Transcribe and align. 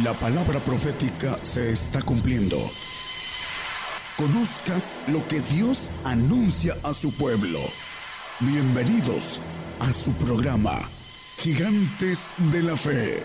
La 0.00 0.14
palabra 0.14 0.58
profética 0.58 1.38
se 1.42 1.70
está 1.70 2.00
cumpliendo. 2.00 2.56
Conozca 4.16 4.72
lo 5.08 5.28
que 5.28 5.40
Dios 5.54 5.90
anuncia 6.02 6.74
a 6.82 6.94
su 6.94 7.12
pueblo. 7.12 7.58
Bienvenidos 8.40 9.38
a 9.80 9.92
su 9.92 10.12
programa, 10.12 10.80
Gigantes 11.36 12.30
de 12.50 12.62
la 12.62 12.74
Fe. 12.74 13.22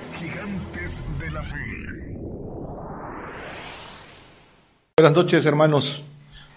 Buenas 4.98 5.16
noches, 5.16 5.46
hermanos. 5.46 6.04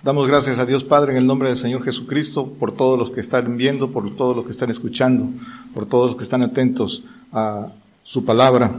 Damos 0.02 0.26
gracias 0.26 0.58
a 0.58 0.66
Dios 0.66 0.82
Padre 0.82 1.12
en 1.12 1.18
el 1.18 1.26
nombre 1.28 1.50
del 1.50 1.56
Señor 1.56 1.84
Jesucristo 1.84 2.52
por 2.58 2.72
todos 2.72 2.98
los 2.98 3.12
que 3.12 3.20
están 3.20 3.56
viendo, 3.56 3.92
por 3.92 4.16
todos 4.16 4.34
los 4.34 4.44
que 4.44 4.50
están 4.50 4.72
escuchando, 4.72 5.28
por 5.72 5.86
todos 5.86 6.08
los 6.08 6.16
que 6.16 6.24
están 6.24 6.42
atentos 6.42 7.04
a 7.32 7.68
su 8.02 8.24
palabra. 8.24 8.72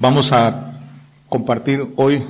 Vamos 0.00 0.30
a 0.30 0.78
compartir 1.28 1.84
hoy 1.96 2.22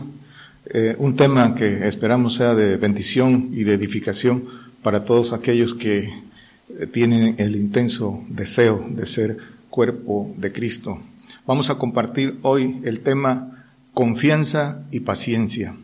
eh, 0.72 0.96
un 0.98 1.16
tema 1.16 1.54
que 1.54 1.86
esperamos 1.86 2.36
sea 2.36 2.54
de 2.54 2.78
bendición 2.78 3.50
y 3.52 3.62
de 3.64 3.74
edificación 3.74 4.44
para 4.82 5.04
todos 5.04 5.34
aquellos 5.34 5.74
que 5.74 6.04
eh, 6.08 6.86
tienen 6.91 7.34
el 7.36 7.56
intenso 7.56 8.24
deseo 8.30 8.82
de 8.88 9.04
ser 9.04 9.36
cuerpo 9.68 10.34
de 10.38 10.50
Cristo. 10.50 10.98
Vamos 11.46 11.68
a 11.68 11.74
compartir 11.74 12.38
hoy 12.41 12.80
el 12.84 13.00
tema 13.00 13.66
confianza 13.92 14.80
y 14.91 15.00
paciencia. 15.00 15.77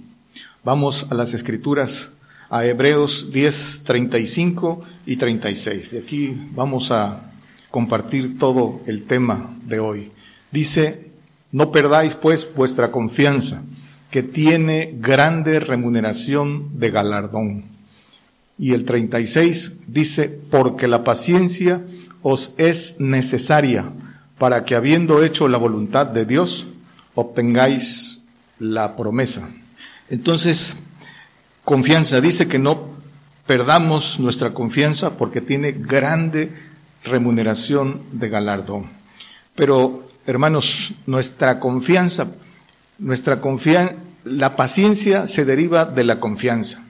Vamos 0.64 1.06
a 1.10 1.14
las 1.14 1.34
escrituras, 1.34 2.12
a 2.48 2.64
Hebreos 2.64 3.30
10, 3.30 3.82
35 3.84 4.82
y 5.04 5.16
36. 5.16 5.90
De 5.90 5.98
aquí 5.98 6.34
vamos 6.54 6.90
a 6.90 7.30
compartir 7.70 8.38
todo 8.38 8.80
el 8.86 9.04
tema 9.04 9.54
de 9.66 9.80
hoy. 9.80 10.12
Dice, 10.50 11.03
no 11.54 11.70
perdáis 11.70 12.16
pues 12.16 12.48
vuestra 12.52 12.90
confianza, 12.90 13.62
que 14.10 14.24
tiene 14.24 14.96
grande 14.98 15.60
remuneración 15.60 16.80
de 16.80 16.90
galardón. 16.90 17.64
Y 18.58 18.72
el 18.72 18.84
36 18.84 19.74
dice, 19.86 20.36
porque 20.50 20.88
la 20.88 21.04
paciencia 21.04 21.80
os 22.22 22.54
es 22.58 22.96
necesaria 22.98 23.88
para 24.36 24.64
que 24.64 24.74
habiendo 24.74 25.22
hecho 25.22 25.46
la 25.46 25.58
voluntad 25.58 26.06
de 26.06 26.24
Dios, 26.24 26.66
obtengáis 27.14 28.24
la 28.58 28.96
promesa. 28.96 29.48
Entonces, 30.10 30.74
confianza, 31.62 32.20
dice 32.20 32.48
que 32.48 32.58
no 32.58 32.88
perdamos 33.46 34.18
nuestra 34.18 34.50
confianza 34.50 35.16
porque 35.16 35.40
tiene 35.40 35.70
grande 35.70 36.50
remuneración 37.04 38.00
de 38.10 38.28
galardón. 38.28 38.90
Pero, 39.54 40.08
hermanos, 40.26 40.94
nuestra 41.06 41.60
confianza, 41.60 42.28
nuestra 42.98 43.40
confianza, 43.40 43.94
la 44.24 44.56
paciencia 44.56 45.26
se 45.26 45.44
deriva 45.44 45.84
de 45.84 46.04
la 46.04 46.20
confianza. 46.20 46.82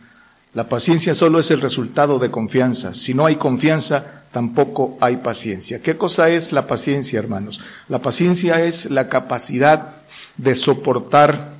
La 0.52 0.68
paciencia 0.68 1.14
solo 1.14 1.40
es 1.40 1.50
el 1.50 1.60
resultado 1.60 2.18
de 2.20 2.30
confianza. 2.30 2.94
Si 2.94 3.12
no 3.12 3.26
hay 3.26 3.36
confianza, 3.36 4.22
tampoco 4.30 4.96
hay 5.00 5.16
paciencia. 5.16 5.82
¿Qué 5.82 5.96
cosa 5.96 6.28
es 6.28 6.52
la 6.52 6.68
paciencia, 6.68 7.18
hermanos? 7.18 7.60
La 7.88 8.00
paciencia 8.00 8.62
es 8.64 8.90
la 8.90 9.08
capacidad 9.08 9.94
de 10.36 10.54
soportar 10.54 11.54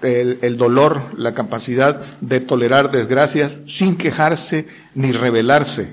el, 0.00 0.56
dolor, 0.56 1.02
la 1.16 1.34
capacidad 1.34 2.00
de 2.20 2.40
tolerar 2.40 2.90
desgracias 2.90 3.58
sin 3.66 3.96
quejarse 3.96 4.66
ni 4.94 5.12
rebelarse, 5.12 5.92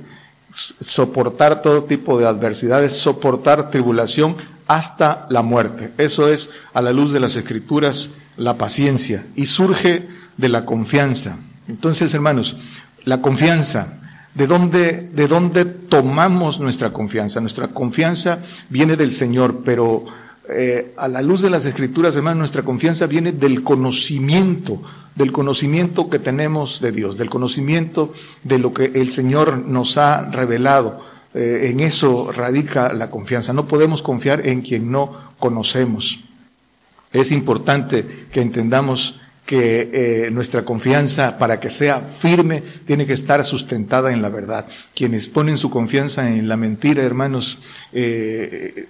soportar 0.53 1.61
todo 1.61 1.85
tipo 1.85 2.19
de 2.19 2.27
adversidades, 2.27 2.93
soportar 2.93 3.69
tribulación 3.71 4.37
hasta 4.67 5.27
la 5.29 5.41
muerte. 5.41 5.91
Eso 5.97 6.27
es, 6.29 6.49
a 6.73 6.81
la 6.81 6.93
luz 6.93 7.11
de 7.11 7.19
las 7.19 7.35
escrituras, 7.35 8.09
la 8.37 8.57
paciencia 8.57 9.25
y 9.35 9.45
surge 9.45 10.07
de 10.37 10.49
la 10.49 10.65
confianza. 10.65 11.37
Entonces, 11.67 12.13
hermanos, 12.13 12.57
la 13.05 13.21
confianza, 13.21 13.99
¿de 14.33 14.47
dónde, 14.47 15.09
de 15.13 15.27
dónde 15.27 15.65
tomamos 15.65 16.59
nuestra 16.59 16.91
confianza? 16.91 17.39
Nuestra 17.39 17.69
confianza 17.69 18.39
viene 18.69 18.95
del 18.95 19.13
Señor, 19.13 19.61
pero 19.63 20.05
eh, 20.49 20.93
a 20.97 21.07
la 21.07 21.21
luz 21.21 21.41
de 21.41 21.49
las 21.49 21.65
escrituras, 21.65 22.13
además, 22.13 22.35
nuestra 22.35 22.63
confianza 22.63 23.07
viene 23.07 23.31
del 23.31 23.63
conocimiento, 23.63 24.81
del 25.15 25.31
conocimiento 25.31 26.09
que 26.09 26.19
tenemos 26.19 26.81
de 26.81 26.91
Dios, 26.91 27.17
del 27.17 27.29
conocimiento 27.29 28.13
de 28.43 28.59
lo 28.59 28.73
que 28.73 28.91
el 28.95 29.11
Señor 29.11 29.57
nos 29.57 29.97
ha 29.97 30.29
revelado. 30.29 31.14
Eh, 31.35 31.69
en 31.69 31.81
eso 31.81 32.31
radica 32.31 32.93
la 32.93 33.11
confianza. 33.11 33.51
No 33.51 33.67
podemos 33.67 34.01
confiar 34.01 34.47
en 34.47 34.61
quien 34.61 34.89
no 34.89 35.33
conocemos. 35.37 36.21
Es 37.11 37.31
importante 37.31 38.27
que 38.31 38.41
entendamos 38.41 39.19
que 39.45 39.89
eh, 40.27 40.31
nuestra 40.31 40.63
confianza, 40.63 41.37
para 41.37 41.59
que 41.59 41.69
sea 41.69 41.99
firme, 41.99 42.63
tiene 42.85 43.05
que 43.05 43.13
estar 43.13 43.43
sustentada 43.45 44.13
en 44.13 44.21
la 44.21 44.29
verdad. 44.29 44.65
Quienes 44.95 45.27
ponen 45.27 45.57
su 45.57 45.69
confianza 45.69 46.29
en 46.29 46.47
la 46.47 46.55
mentira, 46.55 47.03
hermanos, 47.03 47.59
eh, 47.91 48.87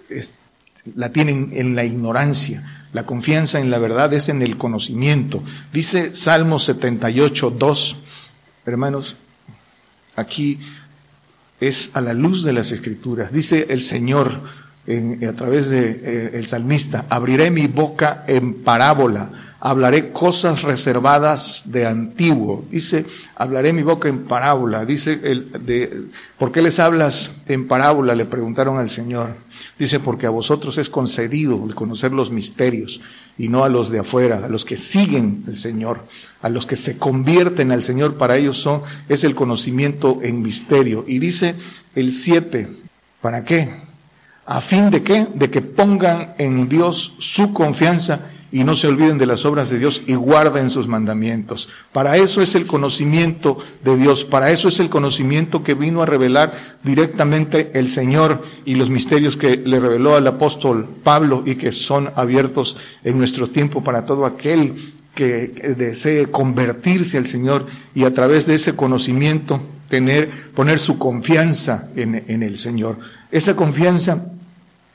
la 0.96 1.12
tienen 1.12 1.50
en 1.54 1.76
la 1.76 1.84
ignorancia. 1.84 2.88
La 2.94 3.06
confianza 3.06 3.60
en 3.60 3.72
la 3.72 3.80
verdad 3.80 4.14
es 4.14 4.30
en 4.30 4.44
el 4.44 4.56
conocimiento. 4.56 5.44
Dice 5.74 6.14
Salmo 6.14 6.60
78, 6.60 7.50
2, 7.50 7.96
hermanos, 8.66 9.16
aquí 10.16 10.60
es 11.60 11.92
a 11.94 12.02
la 12.02 12.14
luz 12.14 12.44
de 12.44 12.54
las 12.54 12.72
escrituras. 12.72 13.32
Dice 13.32 13.68
el 13.70 13.82
Señor 13.82 14.42
a 14.88 15.34
través 15.34 15.70
de 15.70 16.00
eh, 16.04 16.32
el 16.34 16.46
salmista, 16.46 17.06
abriré 17.10 17.50
mi 17.50 17.66
boca 17.66 18.24
en 18.28 18.54
parábola, 18.62 19.30
hablaré 19.60 20.12
cosas 20.12 20.62
reservadas 20.62 21.64
de 21.66 21.88
antiguo. 21.88 22.66
Dice, 22.70 23.06
hablaré 23.36 23.74
mi 23.74 23.82
boca 23.82 24.08
en 24.08 24.26
parábola. 24.26 24.86
Dice, 24.86 25.20
el, 25.24 25.52
de, 25.66 26.04
¿por 26.38 26.52
qué 26.52 26.62
les 26.62 26.80
hablas 26.80 27.32
en 27.48 27.68
parábola? 27.68 28.14
Le 28.14 28.26
preguntaron 28.26 28.78
al 28.78 28.92
Señor. 28.92 29.30
Dice, 29.80 30.00
porque 30.00 30.28
a 30.28 30.30
vosotros 30.30 30.78
es 30.78 30.92
concedido 30.92 31.66
el 31.66 31.74
conocer 31.74 32.12
los 32.12 32.30
misterios 32.30 33.02
y 33.40 33.48
no 33.50 33.64
a 33.64 33.70
los 33.70 33.90
de 33.90 34.00
afuera, 34.00 34.44
a 34.46 34.50
los 34.50 34.66
que 34.66 34.78
siguen 34.78 35.44
el 35.48 35.56
Señor, 35.56 36.06
a 36.42 36.50
los 36.50 36.66
que 36.66 36.76
se 36.76 36.98
convierten 36.98 37.72
al 37.72 37.84
Señor, 37.84 38.16
para 38.18 38.38
ellos 38.38 38.58
son, 38.58 38.82
es 39.10 39.24
el 39.24 39.36
conocimiento 39.36 40.20
en 40.22 40.42
misterio. 40.42 41.04
Y 41.08 41.20
dice 41.20 41.56
el 41.96 42.12
siete, 42.12 42.70
¿para 43.22 43.44
qué? 43.44 43.70
¿A 44.46 44.62
fin 44.62 44.92
de 44.92 45.02
qué? 45.02 45.28
De 45.34 45.50
que 45.50 45.62
pongan 45.62 46.36
en 46.38 46.70
Dios 46.70 47.16
su 47.20 47.52
confianza 47.54 48.30
y 48.56 48.64
no 48.64 48.76
se 48.76 48.88
olviden 48.88 49.18
de 49.18 49.26
las 49.26 49.44
obras 49.44 49.70
de 49.70 49.80
Dios 49.80 50.04
y 50.06 50.14
guarden 50.14 50.70
sus 50.70 50.88
mandamientos. 50.88 51.68
Para 51.92 52.16
eso 52.16 52.42
es 52.42 52.56
el 52.56 52.66
conocimiento 52.66 53.58
de 53.84 53.98
Dios, 53.98 54.24
para 54.24 54.50
eso 54.52 54.70
es 54.70 54.80
el 54.80 54.90
conocimiento 54.90 55.62
que 55.62 55.74
vino 55.74 56.02
a 56.02 56.06
revelar 56.06 56.54
directamente 56.84 57.72
el 57.74 57.90
Señor 57.90 58.46
y 58.64 58.76
los 58.76 58.90
misterios 58.90 59.36
que 59.36 59.58
le 59.58 59.80
reveló 59.80 60.16
al 60.16 60.28
apóstol 60.28 60.88
Pablo 61.04 61.44
y 61.46 61.56
que 61.56 61.74
son 61.74 62.12
abiertos 62.16 62.78
en 63.04 63.18
nuestro 63.18 63.50
tiempo 63.50 63.84
para 63.84 64.06
todo 64.06 64.26
aquel 64.26 64.94
que 65.16 65.76
desee 65.78 66.28
convertirse 66.28 67.18
al 67.18 67.26
Señor 67.26 67.66
y 67.96 68.04
a 68.04 68.14
través 68.14 68.46
de 68.46 68.56
ese 68.56 68.76
conocimiento 68.76 69.62
tener, 69.90 70.52
poner 70.54 70.80
su 70.80 71.00
confianza 71.00 71.88
en, 71.96 72.24
en 72.28 72.44
el 72.44 72.58
Señor. 72.58 73.00
Esa 73.32 73.56
confianza 73.56 74.26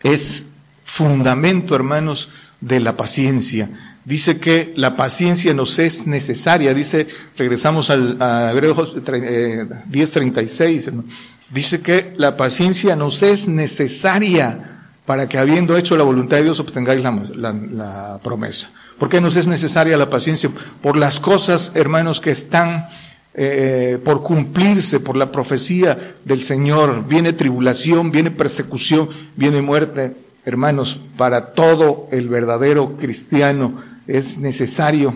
es 0.03 0.47
fundamento, 0.85 1.75
hermanos, 1.75 2.29
de 2.61 2.81
la 2.81 2.97
paciencia. 2.97 3.71
Dice 4.05 4.39
que 4.39 4.73
la 4.77 4.97
paciencia 4.97 5.55
nos 5.55 5.79
es 5.79 6.07
necesaria. 6.07 6.75
Dice, 6.75 7.07
regresamos 7.37 7.91
al, 7.91 8.21
a 8.21 8.51
Hebreos 8.53 8.95
10:36, 8.95 10.89
eh, 10.89 11.03
dice 11.51 11.81
que 11.81 12.15
la 12.17 12.37
paciencia 12.37 12.97
nos 12.97 13.23
es 13.23 13.49
necesaria 13.49 14.81
para 15.07 15.29
que 15.29 15.39
habiendo 15.39 15.77
hecho 15.77 15.97
la 15.97 16.05
voluntad 16.05 16.39
de 16.39 16.45
Dios 16.45 16.61
obtengáis 16.61 17.03
la, 17.03 17.53
la 17.53 18.21
promesa. 18.23 18.71
¿Por 19.01 19.09
qué 19.09 19.21
nos 19.21 19.35
es 19.35 19.49
necesaria 19.49 19.97
la 19.97 20.09
paciencia? 20.09 20.51
Por 20.81 20.97
las 20.97 21.19
cosas, 21.19 21.73
hermanos, 21.75 22.21
que 22.21 22.31
están 22.31 22.89
eh, 23.35 23.99
por 24.05 24.23
cumplirse, 24.23 25.01
por 25.01 25.17
la 25.17 25.33
profecía 25.33 26.15
del 26.25 26.41
Señor. 26.41 27.09
Viene 27.09 27.33
tribulación, 27.33 28.13
viene 28.13 28.31
persecución, 28.31 29.09
viene 29.35 29.61
muerte 29.61 30.15
hermanos, 30.45 30.99
para 31.17 31.53
todo 31.53 32.09
el 32.11 32.29
verdadero 32.29 32.97
cristiano 32.97 33.83
es 34.07 34.39
necesario 34.39 35.15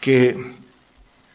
que 0.00 0.36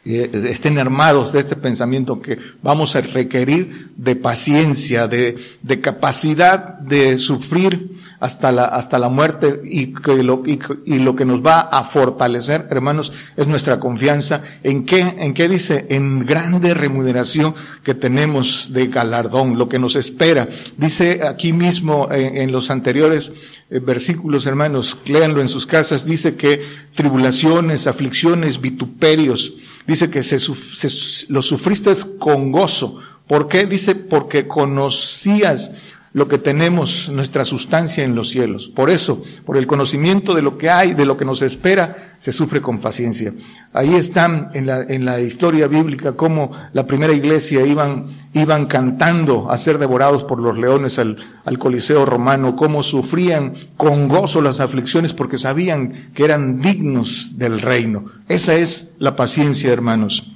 eh, 0.06 0.30
estén 0.34 0.78
armados 0.78 1.31
de 1.34 1.40
este 1.40 1.56
pensamiento 1.56 2.22
que 2.22 2.38
vamos 2.62 2.95
a 2.95 3.02
requerir 3.02 3.92
de 3.95 4.16
paciencia, 4.16 5.07
de, 5.07 5.38
de 5.62 5.81
capacidad 5.81 6.80
de 6.80 7.18
sufrir 7.18 7.99
hasta 8.19 8.51
la, 8.51 8.66
hasta 8.66 9.00
la 9.00 9.10
muerte 9.10 9.62
y, 9.63 9.94
que 9.94 10.24
lo, 10.24 10.44
y, 10.45 10.60
y, 10.86 11.00
lo 11.00 11.16
que 11.16 11.25
nos 11.25 11.45
va 11.45 11.62
a 11.62 11.83
fortalecer, 11.83 12.68
hermanos, 12.69 13.13
es 13.38 13.48
nuestra 13.48 13.80
confianza. 13.80 14.42
¿En 14.63 14.86
qué? 14.86 15.00
¿En 15.00 15.33
qué 15.33 15.48
dice? 15.48 15.88
En 15.89 16.25
grande 16.25 16.74
remuneración 16.74 17.56
que 17.83 17.94
tenemos 17.94 18.74
de 18.74 18.88
galardón, 18.88 19.57
lo 19.57 19.69
que 19.69 19.80
nos 19.80 19.95
espera. 19.95 20.50
Dice 20.77 21.21
aquí 21.25 21.54
mismo 21.54 22.10
en, 22.12 22.38
en 22.38 22.51
los 22.51 22.69
anteriores 22.69 23.31
eh, 23.71 23.80
versículos, 23.80 24.48
hermanos, 24.48 24.98
léanlo 25.06 25.42
en 25.42 25.48
sus 25.48 25.68
casas, 25.68 26.04
dice 26.04 26.36
que 26.36 26.62
tribulaciones, 26.95 27.86
aflicciones, 27.86 28.60
vituperios, 28.60 29.54
dice 29.86 30.10
que 30.10 30.24
se, 30.24 30.39
se, 30.39 31.31
lo 31.31 31.44
sufriste 31.44 31.94
con 32.18 32.51
gozo. 32.51 33.00
¿Por 33.27 33.48
qué? 33.48 33.68
Dice, 33.68 33.94
porque 33.94 34.48
conocías 34.48 35.69
lo 36.12 36.28
que 36.28 36.40
tenemos, 36.40 37.10
nuestra 37.10 37.46
sustancia 37.46 38.04
en 38.04 38.16
los 38.16 38.30
cielos. 38.30 38.68
Por 38.68 38.90
eso, 38.90 39.22
por 39.46 39.58
el 39.58 39.68
conocimiento 39.68 40.34
de 40.34 40.42
lo 40.42 40.58
que 40.58 40.70
hay, 40.70 40.94
de 40.94 41.06
lo 41.06 41.18
que 41.18 41.26
nos 41.26 41.42
espera, 41.42 42.16
se 42.20 42.32
sufre 42.32 42.62
con 42.62 42.80
paciencia. 42.80 43.34
Ahí 43.74 43.94
están 43.94 44.50
en 44.56 44.66
la, 44.66 44.82
en 44.82 45.06
la 45.06 45.22
historia 45.22 45.68
bíblica 45.68 46.14
cómo 46.14 46.52
la 46.74 46.88
primera 46.88 47.14
iglesia 47.14 47.64
iban, 47.66 48.08
iban 48.34 48.66
cantando 48.66 49.52
a 49.52 49.58
ser 49.58 49.78
devorados 49.78 50.24
por 50.24 50.40
los 50.40 50.58
leones 50.58 50.98
al, 50.98 51.18
al 51.46 51.60
Coliseo 51.60 52.06
romano, 52.06 52.56
cómo 52.56 52.82
sufrían 52.82 53.54
con 53.78 54.08
gozo 54.08 54.42
las 54.42 54.60
aflicciones 54.60 55.14
porque 55.14 55.38
sabían 55.38 56.10
que 56.16 56.26
eran 56.26 56.60
dignos 56.60 57.38
del 57.38 57.62
reino. 57.62 58.06
Esa 58.28 58.56
es 58.56 58.96
la 58.98 59.16
paciencia, 59.16 59.72
hermanos. 59.72 60.32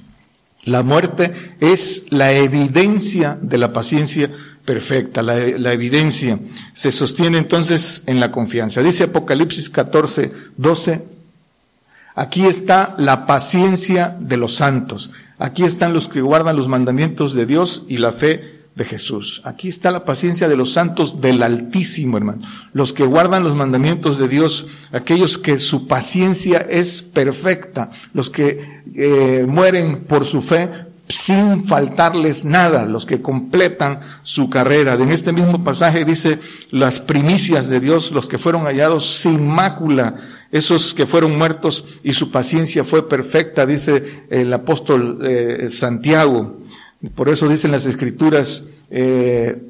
La 0.64 0.82
muerte 0.82 1.32
es 1.60 2.06
la 2.08 2.32
evidencia 2.32 3.36
de 3.42 3.58
la 3.58 3.72
paciencia 3.72 4.30
perfecta, 4.64 5.22
la, 5.22 5.36
la, 5.36 5.72
evidencia. 5.72 6.38
Se 6.72 6.90
sostiene 6.90 7.38
entonces 7.38 8.02
en 8.06 8.20
la 8.20 8.30
confianza. 8.30 8.82
Dice 8.82 9.04
Apocalipsis 9.04 9.70
14, 9.70 10.32
12, 10.56 11.02
aquí 12.14 12.46
está 12.46 12.94
la 12.98 13.26
paciencia 13.26 14.16
de 14.18 14.36
los 14.36 14.54
santos. 14.54 15.10
Aquí 15.38 15.64
están 15.64 15.92
los 15.92 16.08
que 16.08 16.20
guardan 16.20 16.56
los 16.56 16.68
mandamientos 16.68 17.34
de 17.34 17.46
Dios 17.46 17.84
y 17.88 17.98
la 17.98 18.12
fe 18.12 18.54
de 18.74 18.84
Jesús. 18.84 19.40
Aquí 19.44 19.68
está 19.68 19.90
la 19.90 20.04
paciencia 20.04 20.48
de 20.48 20.56
los 20.56 20.72
santos 20.72 21.20
del 21.20 21.42
Altísimo, 21.42 22.16
hermano. 22.16 22.42
Los 22.72 22.92
que 22.92 23.04
guardan 23.04 23.44
los 23.44 23.54
mandamientos 23.54 24.18
de 24.18 24.28
Dios, 24.28 24.66
aquellos 24.90 25.38
que 25.38 25.58
su 25.58 25.86
paciencia 25.86 26.58
es 26.58 27.02
perfecta, 27.02 27.90
los 28.12 28.30
que 28.30 28.82
eh, 28.94 29.44
mueren 29.46 30.04
por 30.04 30.26
su 30.26 30.42
fe 30.42 30.68
sin 31.08 31.64
faltarles 31.64 32.44
nada, 32.44 32.86
los 32.86 33.04
que 33.04 33.20
completan 33.20 34.00
su 34.22 34.48
carrera. 34.48 34.94
En 34.94 35.10
este 35.10 35.32
mismo 35.32 35.62
pasaje 35.62 36.04
dice 36.04 36.38
las 36.70 36.98
primicias 37.00 37.68
de 37.68 37.80
Dios, 37.80 38.10
los 38.12 38.26
que 38.26 38.38
fueron 38.38 38.64
hallados 38.64 39.18
sin 39.18 39.46
mácula, 39.46 40.16
esos 40.50 40.94
que 40.94 41.06
fueron 41.06 41.36
muertos 41.36 41.84
y 42.02 42.12
su 42.14 42.30
paciencia 42.30 42.84
fue 42.84 43.08
perfecta, 43.08 43.66
dice 43.66 44.24
el 44.30 44.52
apóstol 44.52 45.18
eh, 45.22 45.68
Santiago. 45.68 46.60
Por 47.14 47.28
eso 47.28 47.48
dicen 47.48 47.72
las 47.72 47.86
escrituras, 47.86 48.64
eh, 48.90 49.60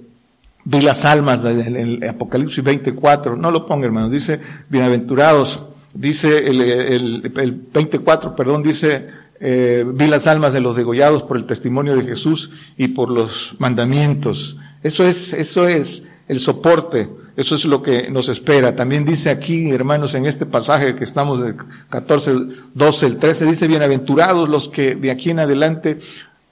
vi 0.65 0.81
las 0.83 1.05
almas 1.05 1.45
en 1.45 1.77
el 1.77 2.09
Apocalipsis 2.09 2.63
24, 2.63 3.37
no 3.37 3.51
lo 3.51 3.67
ponga 3.67 3.87
hermano, 3.87 4.09
dice 4.09 4.39
bienaventurados, 4.69 5.63
dice 5.93 6.47
el, 6.47 6.61
el, 6.61 7.33
el 7.35 7.53
24, 7.73 8.37
perdón, 8.37 8.63
dice 8.63 9.24
eh, 9.47 9.85
vi 9.87 10.07
las 10.07 10.27
almas 10.27 10.55
de 10.55 10.63
los 10.63 10.75
degollados 10.75 11.25
por 11.25 11.37
el 11.37 11.45
testimonio 11.45 11.95
de 11.95 12.05
Jesús 12.05 12.49
y 12.79 12.89
por 12.89 13.11
los 13.11 13.57
mandamientos. 13.59 14.57
Eso 14.83 15.05
es, 15.05 15.35
eso 15.35 15.69
es 15.69 16.05
el 16.29 16.41
soporte, 16.41 17.11
eso 17.37 17.55
es 17.55 17.67
lo 17.67 17.83
que 17.83 18.09
nos 18.11 18.31
espera. 18.31 18.75
También 18.75 19.05
dice 19.05 19.29
aquí, 19.29 19.69
hermanos, 19.69 20.15
en 20.15 20.25
este 20.25 20.47
pasaje 20.47 20.97
que 20.97 21.05
estamos 21.05 21.45
del 21.45 21.57
14, 21.91 22.33
12, 22.73 23.07
el 23.07 23.19
13, 23.19 23.45
dice, 23.45 23.69
bienaventurados 23.69 24.49
los 24.49 24.71
que 24.71 24.95
de 24.95 25.11
aquí 25.11 25.29
en 25.29 25.41
adelante 25.41 26.01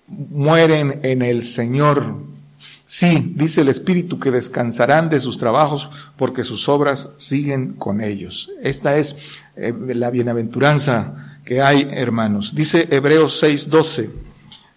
mueren 0.06 1.00
en 1.02 1.22
el 1.22 1.42
Señor. 1.42 2.16
Sí, 2.84 3.32
dice 3.34 3.62
el 3.62 3.70
Espíritu 3.70 4.20
que 4.20 4.30
descansarán 4.30 5.08
de 5.08 5.18
sus 5.18 5.38
trabajos 5.38 5.88
porque 6.18 6.44
sus 6.44 6.68
obras 6.68 7.08
siguen 7.16 7.72
con 7.72 8.02
ellos. 8.02 8.50
Esta 8.62 8.98
es 8.98 9.16
eh, 9.56 9.72
la 9.94 10.10
bienaventuranza 10.10 11.31
que 11.44 11.60
hay, 11.60 11.88
hermanos. 11.92 12.54
Dice 12.54 12.88
Hebreos 12.90 13.42
6:12, 13.42 14.10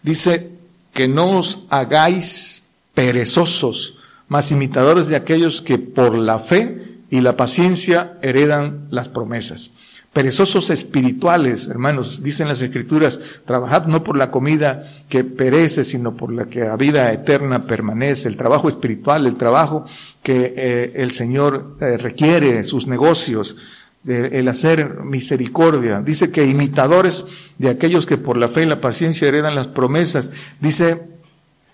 dice 0.01 0.51
que 0.93 1.07
no 1.07 1.39
os 1.39 1.65
hagáis 1.69 2.63
perezosos, 2.93 3.97
mas 4.27 4.51
imitadores 4.51 5.07
de 5.07 5.15
aquellos 5.15 5.61
que 5.61 5.77
por 5.77 6.17
la 6.17 6.39
fe 6.39 6.81
y 7.09 7.21
la 7.21 7.35
paciencia 7.35 8.17
heredan 8.21 8.87
las 8.89 9.09
promesas. 9.09 9.71
Perezosos 10.15 10.69
espirituales, 10.69 11.67
hermanos, 11.67 12.23
dicen 12.23 12.47
las 12.47 12.61
escrituras, 12.61 13.19
trabajad 13.45 13.87
no 13.87 14.01
por 14.01 14.17
la 14.17 14.31
comida 14.31 14.89
que 15.09 15.25
perece, 15.25 15.83
sino 15.83 16.15
por 16.15 16.31
la 16.31 16.45
que 16.45 16.65
a 16.65 16.77
vida 16.77 17.11
eterna 17.11 17.67
permanece, 17.67 18.29
el 18.29 18.37
trabajo 18.37 18.69
espiritual, 18.69 19.27
el 19.27 19.35
trabajo 19.35 19.83
que 20.23 20.53
eh, 20.55 20.93
el 20.95 21.11
Señor 21.11 21.75
eh, 21.81 21.97
requiere, 21.97 22.63
sus 22.63 22.87
negocios, 22.87 23.57
el 24.07 24.47
hacer 24.47 25.03
misericordia. 25.03 26.01
Dice 26.01 26.31
que 26.31 26.45
imitadores 26.45 27.25
de 27.57 27.69
aquellos 27.69 28.05
que 28.05 28.17
por 28.17 28.37
la 28.37 28.49
fe 28.49 28.63
y 28.63 28.67
la 28.67 28.81
paciencia 28.81 29.27
heredan 29.27 29.55
las 29.55 29.67
promesas. 29.67 30.31
Dice 30.59 31.01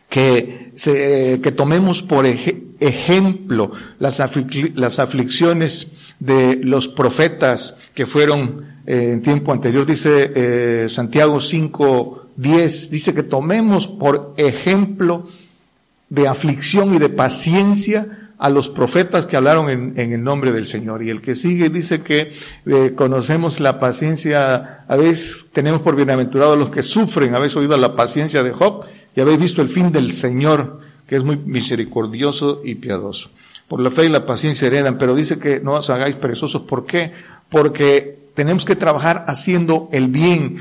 que, 0.09 0.71
se, 0.75 1.39
que 1.41 1.51
tomemos 1.51 2.01
por 2.01 2.25
ejemplo 2.25 3.71
las, 3.99 4.21
las 4.75 4.99
aflicciones 4.99 5.87
de 6.19 6.57
los 6.57 6.87
profetas 6.87 7.75
que 7.93 8.05
fueron 8.05 8.65
eh, 8.85 9.11
en 9.13 9.21
tiempo 9.21 9.51
anterior. 9.51 9.85
Dice 9.85 10.31
eh, 10.35 10.89
Santiago 10.89 11.39
5, 11.39 12.27
10, 12.35 12.91
dice 12.91 13.13
que 13.13 13.23
tomemos 13.23 13.87
por 13.87 14.33
ejemplo 14.37 15.27
de 16.09 16.27
aflicción 16.27 16.93
y 16.93 16.99
de 16.99 17.09
paciencia 17.09 18.20
a 18.41 18.49
los 18.49 18.69
profetas 18.69 19.27
que 19.27 19.37
hablaron 19.37 19.69
en, 19.69 19.93
en, 19.97 20.13
el 20.13 20.23
nombre 20.23 20.51
del 20.51 20.65
Señor. 20.65 21.03
Y 21.03 21.11
el 21.11 21.21
que 21.21 21.35
sigue 21.35 21.69
dice 21.69 22.01
que 22.01 22.33
eh, 22.65 22.93
conocemos 22.95 23.59
la 23.59 23.79
paciencia, 23.79 24.83
a 24.87 24.95
veces 24.95 25.45
tenemos 25.53 25.83
por 25.83 25.95
bienaventurados 25.95 26.57
los 26.57 26.71
que 26.71 26.81
sufren, 26.81 27.35
habéis 27.35 27.55
oído 27.55 27.77
la 27.77 27.95
paciencia 27.95 28.41
de 28.41 28.51
Job 28.51 28.85
y 29.15 29.21
habéis 29.21 29.39
visto 29.39 29.61
el 29.61 29.69
fin 29.69 29.91
del 29.91 30.11
Señor, 30.11 30.79
que 31.05 31.17
es 31.17 31.23
muy 31.23 31.37
misericordioso 31.37 32.63
y 32.65 32.73
piadoso. 32.73 33.29
Por 33.67 33.79
la 33.79 33.91
fe 33.91 34.05
y 34.05 34.09
la 34.09 34.25
paciencia 34.25 34.65
heredan, 34.65 34.97
pero 34.97 35.13
dice 35.13 35.37
que 35.37 35.59
no 35.59 35.73
os 35.73 35.91
hagáis 35.91 36.15
perezosos. 36.15 36.63
¿Por 36.63 36.87
qué? 36.87 37.11
Porque 37.47 38.17
tenemos 38.33 38.65
que 38.65 38.75
trabajar 38.75 39.23
haciendo 39.27 39.87
el 39.91 40.07
bien. 40.07 40.57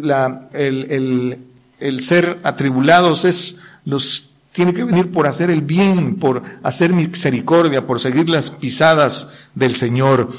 La, 0.00 0.48
el, 0.52 0.86
el, 0.92 1.38
el 1.80 2.00
ser 2.02 2.38
atribulados 2.44 3.24
es 3.24 3.56
los 3.84 4.30
tiene 4.56 4.72
que 4.72 4.84
venir 4.84 5.12
por 5.12 5.26
hacer 5.26 5.50
el 5.50 5.60
bien, 5.60 6.16
por 6.16 6.42
hacer 6.62 6.90
misericordia, 6.90 7.86
por 7.86 8.00
seguir 8.00 8.30
las 8.30 8.50
pisadas 8.50 9.28
del 9.54 9.74
Señor. 9.74 10.30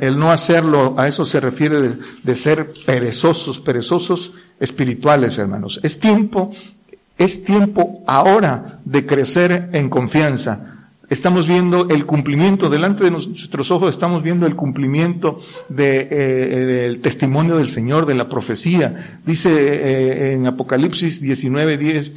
El 0.00 0.18
no 0.18 0.32
hacerlo, 0.32 0.94
a 0.96 1.06
eso 1.06 1.26
se 1.26 1.40
refiere 1.40 1.94
de, 2.22 2.34
ser 2.34 2.72
perezosos, 2.86 3.60
perezosos 3.60 4.32
espirituales, 4.58 5.36
hermanos. 5.36 5.78
Es 5.82 6.00
tiempo, 6.00 6.52
es 7.18 7.44
tiempo 7.44 8.02
ahora 8.06 8.80
de 8.86 9.04
crecer 9.04 9.68
en 9.74 9.90
confianza. 9.90 10.72
Estamos 11.10 11.46
viendo 11.46 11.86
el 11.90 12.06
cumplimiento, 12.06 12.70
delante 12.70 13.04
de 13.04 13.10
nuestros 13.10 13.70
ojos 13.70 13.90
estamos 13.90 14.22
viendo 14.22 14.46
el 14.46 14.56
cumplimiento 14.56 15.40
del 15.68 16.08
de, 16.08 16.08
eh, 16.10 16.98
testimonio 17.02 17.58
del 17.58 17.68
Señor, 17.68 18.06
de 18.06 18.14
la 18.14 18.28
profecía. 18.28 19.20
Dice 19.24 19.50
eh, 19.52 20.32
en 20.32 20.46
Apocalipsis 20.46 21.20
19, 21.20 21.76
10, 21.76 22.12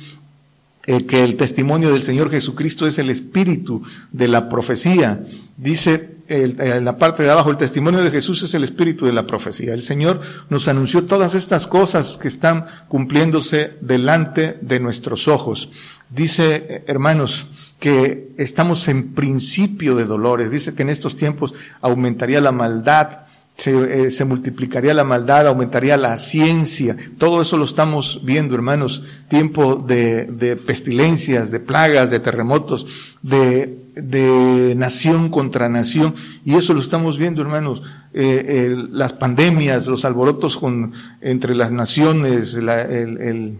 que 0.83 1.23
el 1.23 1.35
testimonio 1.35 1.91
del 1.91 2.01
Señor 2.01 2.31
Jesucristo 2.31 2.87
es 2.87 2.97
el 2.99 3.09
espíritu 3.09 3.83
de 4.11 4.27
la 4.27 4.49
profecía. 4.49 5.23
Dice 5.57 6.19
en 6.29 6.85
la 6.85 6.97
parte 6.97 7.23
de 7.23 7.31
abajo, 7.31 7.49
el 7.49 7.57
testimonio 7.57 8.03
de 8.03 8.11
Jesús 8.11 8.43
es 8.43 8.53
el 8.53 8.63
espíritu 8.63 9.05
de 9.07 9.13
la 9.13 9.25
profecía. 9.25 9.73
El 9.73 9.81
Señor 9.81 10.21
nos 10.49 10.67
anunció 10.67 11.05
todas 11.05 11.33
estas 11.33 11.65
cosas 11.65 12.17
que 12.17 12.27
están 12.27 12.65
cumpliéndose 12.87 13.73
delante 13.81 14.57
de 14.61 14.79
nuestros 14.79 15.27
ojos. 15.27 15.71
Dice, 16.09 16.83
hermanos, 16.85 17.47
que 17.79 18.33
estamos 18.37 18.87
en 18.89 19.15
principio 19.15 19.95
de 19.95 20.05
dolores. 20.05 20.51
Dice 20.51 20.75
que 20.75 20.83
en 20.83 20.89
estos 20.89 21.15
tiempos 21.15 21.53
aumentaría 21.81 22.41
la 22.41 22.51
maldad, 22.51 23.21
se, 23.59 24.05
eh, 24.05 24.11
se, 24.11 24.23
multiplicaría 24.23 24.93
la 24.93 25.03
maldad, 25.03 25.47
aumentaría 25.47 25.97
la 25.97 26.17
ciencia. 26.17 26.95
Todo 27.17 27.41
eso 27.41 27.57
lo 27.57 27.65
estamos 27.65 28.21
viendo, 28.23 28.55
hermanos. 28.55 29.03
Tiempo 29.27 29.75
de, 29.75 30.25
de 30.25 30.55
pestilencias, 30.55 31.51
de 31.51 31.59
plagas, 31.59 32.09
de 32.09 32.21
terremotos, 32.21 32.85
de, 33.21 33.77
de, 33.95 34.75
nación 34.75 35.29
contra 35.29 35.67
nación. 35.67 36.15
Y 36.45 36.55
eso 36.55 36.73
lo 36.73 36.79
estamos 36.79 37.17
viendo, 37.17 37.41
hermanos. 37.41 37.81
Eh, 38.13 38.45
eh, 38.47 38.75
las 38.91 39.11
pandemias, 39.11 39.87
los 39.87 40.05
alborotos 40.05 40.55
con, 40.55 40.93
entre 41.19 41.53
las 41.53 41.73
naciones, 41.73 42.53
la, 42.53 42.81
el, 42.81 43.17
el, 43.19 43.59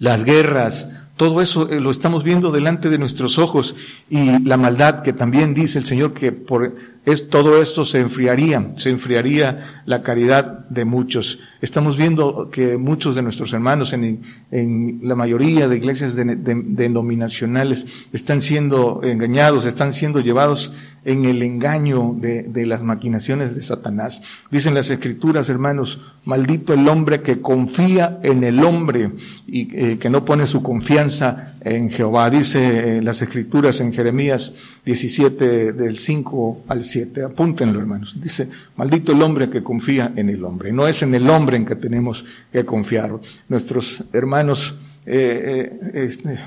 las 0.00 0.24
guerras, 0.24 0.90
Todo 1.18 1.42
eso 1.42 1.68
eh, 1.68 1.80
lo 1.80 1.90
estamos 1.90 2.22
viendo 2.22 2.52
delante 2.52 2.88
de 2.88 2.96
nuestros 2.96 3.38
ojos 3.38 3.74
y 4.08 4.38
la 4.44 4.56
maldad 4.56 5.02
que 5.02 5.12
también 5.12 5.52
dice 5.52 5.80
el 5.80 5.84
Señor 5.84 6.14
que 6.14 6.30
por 6.30 6.72
es, 7.04 7.28
todo 7.28 7.60
esto 7.60 7.84
se 7.84 8.00
enfriaría, 8.00 8.72
se 8.76 8.90
enfriaría 8.90 9.82
la 9.84 10.02
caridad 10.02 10.68
de 10.68 10.84
muchos. 10.84 11.40
Estamos 11.60 11.96
viendo 11.96 12.50
que 12.50 12.76
muchos 12.76 13.16
de 13.16 13.22
nuestros 13.22 13.52
hermanos 13.52 13.92
en, 13.92 14.22
en 14.52 15.00
la 15.02 15.16
mayoría 15.16 15.66
de 15.66 15.76
iglesias 15.76 16.14
denominacionales 16.14 17.84
están 18.12 18.40
siendo 18.40 19.00
engañados, 19.02 19.64
están 19.64 19.92
siendo 19.92 20.20
llevados 20.20 20.72
en 21.04 21.24
el 21.24 21.42
engaño 21.42 22.14
de, 22.16 22.42
de, 22.44 22.66
las 22.66 22.82
maquinaciones 22.82 23.54
de 23.54 23.62
Satanás. 23.62 24.22
Dicen 24.50 24.74
las 24.74 24.90
escrituras, 24.90 25.48
hermanos, 25.48 25.98
maldito 26.24 26.74
el 26.74 26.86
hombre 26.88 27.22
que 27.22 27.40
confía 27.40 28.18
en 28.22 28.44
el 28.44 28.62
hombre 28.62 29.12
y 29.46 29.74
eh, 29.74 29.98
que 29.98 30.10
no 30.10 30.24
pone 30.24 30.46
su 30.46 30.62
confianza 30.62 31.54
en 31.62 31.90
Jehová. 31.90 32.28
Dice 32.28 32.98
eh, 32.98 33.02
las 33.02 33.22
escrituras 33.22 33.80
en 33.80 33.92
Jeremías 33.92 34.52
17 34.84 35.72
del 35.72 35.98
5 35.98 36.64
al 36.68 36.84
7. 36.84 37.24
Apúntenlo, 37.24 37.80
hermanos. 37.80 38.16
Dice, 38.20 38.48
maldito 38.76 39.12
el 39.12 39.22
hombre 39.22 39.48
que 39.48 39.62
confía 39.62 40.12
en 40.16 40.28
el 40.28 40.44
hombre. 40.44 40.72
No 40.72 40.86
es 40.86 41.02
en 41.02 41.14
el 41.14 41.28
hombre 41.30 41.56
en 41.56 41.64
que 41.64 41.76
tenemos 41.76 42.24
que 42.52 42.64
confiar. 42.64 43.12
Nuestros 43.48 44.04
hermanos, 44.12 44.74
eh, 45.06 45.80
este, 45.94 46.38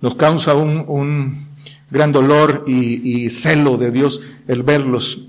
nos 0.00 0.14
causa 0.14 0.54
un, 0.54 0.84
un 0.86 1.45
gran 1.96 2.12
dolor 2.12 2.64
y, 2.66 3.28
celo 3.30 3.78
de 3.78 3.90
Dios 3.90 4.20
el 4.46 4.62
verlos, 4.62 5.22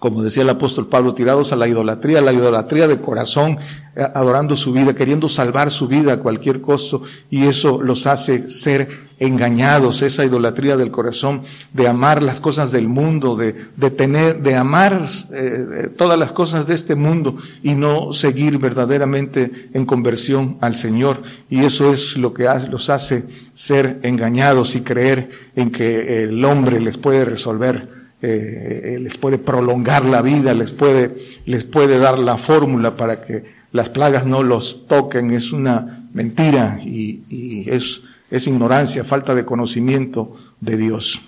como 0.00 0.22
decía 0.22 0.42
el 0.42 0.48
apóstol 0.48 0.88
Pablo, 0.88 1.14
tirados 1.14 1.52
a 1.52 1.56
la 1.56 1.68
idolatría, 1.68 2.22
la 2.22 2.32
idolatría 2.32 2.88
de 2.88 3.00
corazón, 3.00 3.58
eh, 3.94 4.02
adorando 4.14 4.56
su 4.56 4.72
vida, 4.72 4.94
queriendo 4.94 5.28
salvar 5.28 5.70
su 5.70 5.86
vida 5.86 6.14
a 6.14 6.18
cualquier 6.20 6.62
costo, 6.62 7.02
y 7.30 7.46
eso 7.46 7.80
los 7.82 8.06
hace 8.06 8.48
ser 8.48 9.10
engañados, 9.18 10.00
esa 10.00 10.24
idolatría 10.24 10.78
del 10.78 10.90
corazón, 10.90 11.42
de 11.74 11.86
amar 11.86 12.22
las 12.22 12.40
cosas 12.40 12.72
del 12.72 12.88
mundo, 12.88 13.36
de, 13.36 13.54
de 13.76 13.90
tener, 13.90 14.40
de 14.40 14.56
amar 14.56 15.04
eh, 15.32 15.66
eh, 15.74 15.88
todas 15.88 16.18
las 16.18 16.32
cosas 16.32 16.66
de 16.66 16.74
este 16.74 16.94
mundo 16.94 17.36
y 17.62 17.74
no 17.74 18.14
seguir 18.14 18.56
verdaderamente 18.56 19.68
en 19.74 19.84
conversión 19.84 20.56
al 20.62 20.74
Señor. 20.74 21.22
Y 21.50 21.64
eso 21.64 21.92
es 21.92 22.16
lo 22.16 22.32
que 22.32 22.48
los 22.70 22.88
hace 22.88 23.26
ser 23.52 24.00
engañados 24.02 24.74
y 24.74 24.80
creer 24.80 25.30
en 25.54 25.70
que 25.70 26.24
el 26.24 26.42
hombre 26.42 26.80
les 26.80 26.96
puede 26.96 27.26
resolver, 27.26 27.99
eh, 28.22 28.98
les 29.00 29.18
puede 29.18 29.38
prolongar 29.38 30.04
la 30.04 30.22
vida, 30.22 30.54
les 30.54 30.70
puede, 30.70 31.14
les 31.46 31.64
puede 31.64 31.98
dar 31.98 32.18
la 32.18 32.36
fórmula 32.36 32.96
para 32.96 33.22
que 33.22 33.44
las 33.72 33.88
plagas 33.88 34.26
no 34.26 34.42
los 34.42 34.86
toquen. 34.86 35.30
Es 35.30 35.52
una 35.52 36.06
mentira 36.12 36.78
y, 36.82 37.22
y 37.28 37.70
es 37.70 38.02
es 38.30 38.46
ignorancia, 38.46 39.04
falta 39.04 39.34
de 39.34 39.44
conocimiento 39.44 40.36
de 40.60 40.76
Dios. 40.76 41.20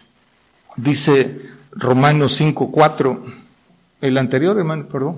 Dice 0.77 1.41
Romanos 1.73 2.41
5.4, 2.41 3.19
el 4.01 4.19
anterior 4.19 4.57
hermano, 4.57 4.87
perdón. 4.87 5.17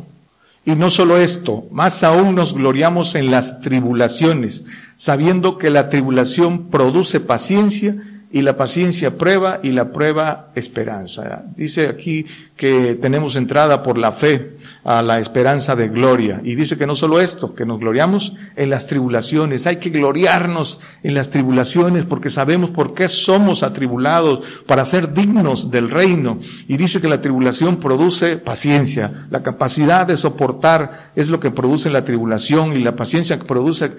Y 0.64 0.74
no 0.74 0.88
solo 0.88 1.18
esto, 1.18 1.66
más 1.70 2.02
aún 2.02 2.34
nos 2.34 2.54
gloriamos 2.54 3.14
en 3.14 3.30
las 3.30 3.60
tribulaciones, 3.60 4.64
sabiendo 4.96 5.58
que 5.58 5.68
la 5.68 5.90
tribulación 5.90 6.70
produce 6.70 7.20
paciencia 7.20 7.96
y 8.34 8.42
la 8.42 8.56
paciencia 8.56 9.16
prueba 9.16 9.60
y 9.62 9.70
la 9.70 9.92
prueba 9.92 10.48
esperanza. 10.56 11.44
Dice 11.54 11.86
aquí 11.86 12.26
que 12.56 12.98
tenemos 13.00 13.36
entrada 13.36 13.84
por 13.84 13.96
la 13.96 14.10
fe 14.10 14.56
a 14.82 15.02
la 15.02 15.20
esperanza 15.20 15.76
de 15.76 15.88
gloria. 15.88 16.40
Y 16.42 16.56
dice 16.56 16.76
que 16.76 16.84
no 16.84 16.96
solo 16.96 17.20
esto, 17.20 17.54
que 17.54 17.64
nos 17.64 17.78
gloriamos 17.78 18.32
en 18.56 18.70
las 18.70 18.88
tribulaciones. 18.88 19.68
Hay 19.68 19.76
que 19.76 19.90
gloriarnos 19.90 20.80
en 21.04 21.14
las 21.14 21.30
tribulaciones 21.30 22.06
porque 22.06 22.28
sabemos 22.28 22.70
por 22.70 22.92
qué 22.92 23.08
somos 23.08 23.62
atribulados 23.62 24.40
para 24.66 24.84
ser 24.84 25.14
dignos 25.14 25.70
del 25.70 25.88
reino. 25.88 26.40
Y 26.66 26.76
dice 26.76 27.00
que 27.00 27.06
la 27.06 27.20
tribulación 27.20 27.76
produce 27.76 28.36
paciencia. 28.36 29.28
La 29.30 29.44
capacidad 29.44 30.08
de 30.08 30.16
soportar 30.16 31.12
es 31.14 31.28
lo 31.28 31.38
que 31.38 31.52
produce 31.52 31.88
la 31.88 32.04
tribulación 32.04 32.72
y 32.72 32.80
la 32.80 32.96
paciencia 32.96 33.38
que 33.38 33.44
produce 33.44 33.92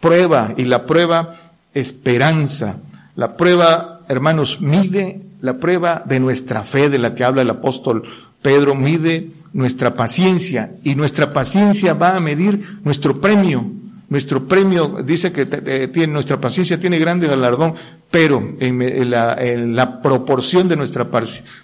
prueba 0.00 0.54
y 0.56 0.64
la 0.64 0.86
prueba 0.86 1.34
esperanza. 1.74 2.78
La 3.16 3.36
prueba, 3.36 4.00
hermanos, 4.08 4.60
mide 4.60 5.20
la 5.40 5.58
prueba 5.58 6.02
de 6.06 6.20
nuestra 6.20 6.62
fe 6.64 6.88
de 6.88 6.98
la 6.98 7.14
que 7.14 7.24
habla 7.24 7.42
el 7.42 7.50
apóstol 7.50 8.04
Pedro, 8.40 8.74
mide 8.74 9.30
nuestra 9.52 9.94
paciencia 9.94 10.72
y 10.82 10.94
nuestra 10.94 11.32
paciencia 11.32 11.94
va 11.94 12.16
a 12.16 12.20
medir 12.20 12.78
nuestro 12.84 13.20
premio. 13.20 13.64
Nuestro 14.08 14.46
premio 14.46 15.02
dice 15.04 15.32
que 15.32 15.46
tiene, 15.46 16.12
nuestra 16.12 16.38
paciencia 16.38 16.78
tiene 16.78 16.98
grande 16.98 17.28
galardón, 17.28 17.74
pero 18.10 18.56
en, 18.60 19.10
la, 19.10 20.02
proporción 20.02 20.68
de 20.68 20.76
nuestra, 20.76 21.08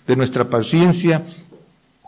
de 0.07 0.17
nuestra 0.17 0.45
paciencia 0.45 1.25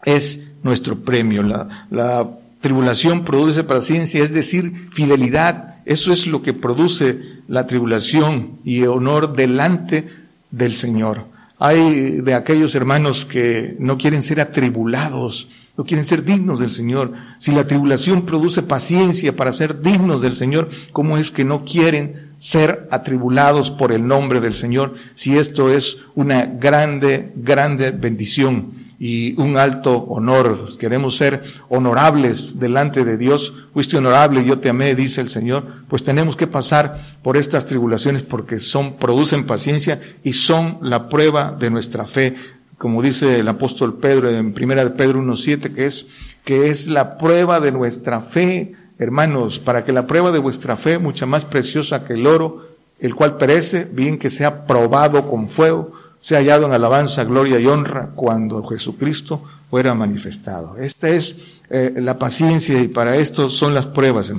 es 0.05 0.49
nuestro 0.63 0.97
premio. 0.99 1.43
La, 1.43 1.87
la 1.91 2.27
tribulación 2.61 3.25
produce 3.25 3.65
paciencia, 3.65 4.23
es 4.23 4.33
decir, 4.33 4.89
fidelidad. 4.93 5.70
Eso 5.85 6.13
es 6.13 6.27
lo 6.27 6.43
que 6.43 6.53
produce 6.53 7.21
la 7.49 7.67
tribulación 7.67 8.59
y 8.65 8.83
honor 8.85 9.35
delante 9.35 10.09
del 10.51 10.75
Señor. 10.75 11.27
Hay 11.59 12.21
de 12.23 12.35
aquellos 12.35 12.75
hermanos 12.75 13.25
que 13.25 13.77
no 13.79 13.99
quieren 13.99 14.23
ser 14.23 14.41
atribulados, 14.41 15.49
no 15.77 15.85
quieren 15.85 16.07
ser 16.07 16.25
dignos 16.25 16.59
del 16.59 16.71
Señor. 16.71 17.13
Si 17.39 17.53
la 17.53 17.67
tribulación 17.67 18.23
produce 18.23 18.63
paciencia 18.63 19.37
para 19.37 19.53
ser 19.53 19.81
dignos 19.81 20.23
del 20.23 20.37
Señor, 20.37 20.69
¿cómo 20.93 21.19
es 21.19 21.31
que 21.31 21.45
no 21.45 21.65
quieren 21.65 22.31
ser 22.39 22.89
atribulados 22.91 23.71
por 23.71 23.93
el 23.93 24.07
nombre 24.07 24.41
del 24.41 24.55
Señor? 24.55 24.95
Si 25.15 25.37
esto 25.37 25.71
es 25.71 25.99
una 26.15 26.47
grande, 26.47 27.33
grande 27.37 27.91
bendición 27.91 28.81
y 29.01 29.35
un 29.41 29.57
alto 29.57 29.97
honor. 29.97 30.77
Queremos 30.79 31.17
ser 31.17 31.43
honorables 31.71 32.61
delante 32.61 33.03
de 33.03 33.17
Dios. 33.17 33.55
Fuiste 33.73 33.97
honorable, 33.97 34.45
yo 34.45 34.59
te 34.59 34.69
amé, 34.69 34.95
dice 34.95 35.23
el 35.23 35.31
Señor. 35.31 35.65
Pues 35.89 36.05
tenemos 36.05 36.37
que 36.37 36.47
pasar 36.47 37.19
por 37.23 37.39
estas 37.39 37.65
tribulaciones 37.65 38.23
porque 38.23 38.61
son, 38.61 38.99
producen 38.99 39.47
paciencia 39.47 40.03
y 40.23 40.35
son 40.35 40.79
la 40.83 41.09
prueba 41.09 41.57
de 41.59 41.71
nuestra 41.71 42.05
fe 42.07 42.37
como 42.81 43.03
dice 43.03 43.41
el 43.41 43.49
apóstol 43.49 43.99
Pedro 43.99 44.31
en 44.31 44.55
primera 44.55 44.83
de 44.83 44.91
Pedro 44.93 45.21
1.7, 45.21 45.75
que 45.75 45.85
es, 45.85 46.07
que 46.45 46.71
es 46.71 46.89
la 46.89 47.19
prueba 47.19 47.61
de 47.61 47.73
nuestra 47.73 48.23
fe, 48.23 48.75
hermanos, 48.99 49.59
para 49.59 49.85
que 49.85 49.93
la 49.93 50.07
prueba 50.07 50.31
de 50.31 50.39
vuestra 50.39 50.79
fe, 50.79 50.99
mucha 50.99 51.27
más 51.27 51.45
preciosa 51.45 52.07
que 52.07 52.15
el 52.15 52.27
oro, 52.27 52.69
el 52.99 53.15
cual 53.15 53.37
perece, 53.37 53.85
bien 53.85 54.19
que 54.19 54.31
sea 54.31 54.65
probado 54.65 55.29
con 55.29 55.51
fuego, 55.51 55.93
sea 56.21 56.39
hallado 56.39 56.67
en 56.67 56.73
alabanza, 56.73 57.25
gloria 57.25 57.59
y 57.59 57.67
honra 57.67 58.11
cuando 58.15 58.63
Jesucristo 58.65 59.43
fuera 59.71 59.95
manifestado. 59.95 60.77
Esta 60.77 61.09
es 61.09 61.45
eh, 61.71 61.95
la 61.97 62.19
paciencia 62.19 62.81
y 62.81 62.89
para 62.89 63.17
esto 63.17 63.49
son 63.49 63.75
las 63.75 63.87
pruebas. 63.87 64.33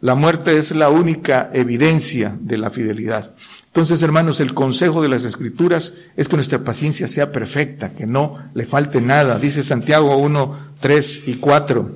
La 0.00 0.14
muerte 0.14 0.56
es 0.56 0.74
la 0.74 0.88
única 0.88 1.50
evidencia 1.52 2.34
de 2.38 2.58
la 2.58 2.70
fidelidad. 2.70 3.32
Entonces, 3.76 4.02
hermanos, 4.02 4.40
el 4.40 4.54
consejo 4.54 5.02
de 5.02 5.08
las 5.08 5.24
Escrituras 5.24 5.92
es 6.16 6.28
que 6.28 6.36
nuestra 6.36 6.60
paciencia 6.60 7.08
sea 7.08 7.30
perfecta, 7.30 7.90
que 7.90 8.06
no 8.06 8.38
le 8.54 8.64
falte 8.64 9.02
nada. 9.02 9.38
Dice 9.38 9.62
Santiago 9.62 10.16
1, 10.16 10.56
3 10.80 11.28
y 11.28 11.34
4. 11.34 11.90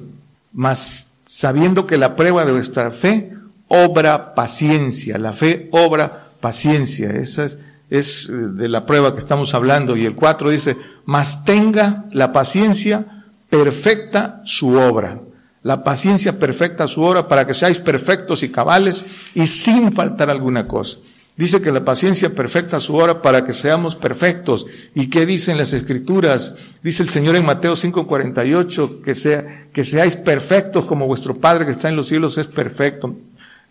Mas 0.52 1.08
sabiendo 1.22 1.86
que 1.86 1.96
la 1.96 2.16
prueba 2.16 2.44
de 2.44 2.52
nuestra 2.52 2.90
fe 2.90 3.32
obra 3.68 4.34
paciencia. 4.34 5.16
La 5.16 5.32
fe 5.32 5.68
obra 5.70 6.26
paciencia. 6.40 7.12
Esa 7.12 7.44
es, 7.44 7.58
es 7.90 8.28
eh, 8.28 8.32
de 8.32 8.68
la 8.68 8.86
prueba 8.86 9.14
que 9.14 9.20
estamos 9.20 9.52
hablando. 9.52 9.96
Y 9.96 10.06
el 10.06 10.14
4 10.14 10.50
dice, 10.50 10.76
mas 11.04 11.44
tenga 11.44 12.06
la 12.12 12.32
paciencia 12.32 13.24
perfecta 13.50 14.40
su 14.44 14.78
obra. 14.78 15.20
La 15.62 15.84
paciencia 15.84 16.38
perfecta 16.38 16.88
su 16.88 17.02
obra 17.02 17.28
para 17.28 17.46
que 17.46 17.52
seáis 17.52 17.78
perfectos 17.78 18.42
y 18.42 18.48
cabales 18.48 19.04
y 19.34 19.46
sin 19.46 19.92
faltar 19.92 20.30
alguna 20.30 20.66
cosa. 20.66 20.98
Dice 21.40 21.62
que 21.62 21.72
la 21.72 21.84
paciencia 21.84 22.34
perfecta 22.34 22.80
su 22.80 22.96
hora 22.96 23.22
para 23.22 23.46
que 23.46 23.54
seamos 23.54 23.94
perfectos. 23.94 24.66
¿Y 24.94 25.08
qué 25.08 25.24
dicen 25.24 25.56
las 25.56 25.72
escrituras? 25.72 26.54
Dice 26.82 27.02
el 27.02 27.08
Señor 27.08 27.34
en 27.34 27.46
Mateo 27.46 27.76
5:48 27.76 29.00
que 29.02 29.14
sea, 29.14 29.68
que 29.72 29.84
seáis 29.84 30.16
perfectos 30.16 30.84
como 30.84 31.06
vuestro 31.06 31.34
Padre 31.36 31.64
que 31.64 31.72
está 31.72 31.88
en 31.88 31.96
los 31.96 32.08
cielos 32.08 32.36
es 32.36 32.46
perfecto. 32.46 33.16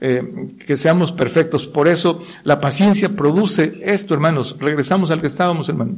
Eh, 0.01 0.53
que 0.65 0.77
seamos 0.77 1.11
perfectos. 1.11 1.67
Por 1.67 1.87
eso 1.87 2.23
la 2.43 2.59
paciencia 2.59 3.09
produce 3.09 3.79
esto, 3.83 4.13
hermanos. 4.13 4.55
Regresamos 4.59 5.11
al 5.11 5.21
que 5.21 5.27
estábamos, 5.27 5.67
hermano. 5.67 5.93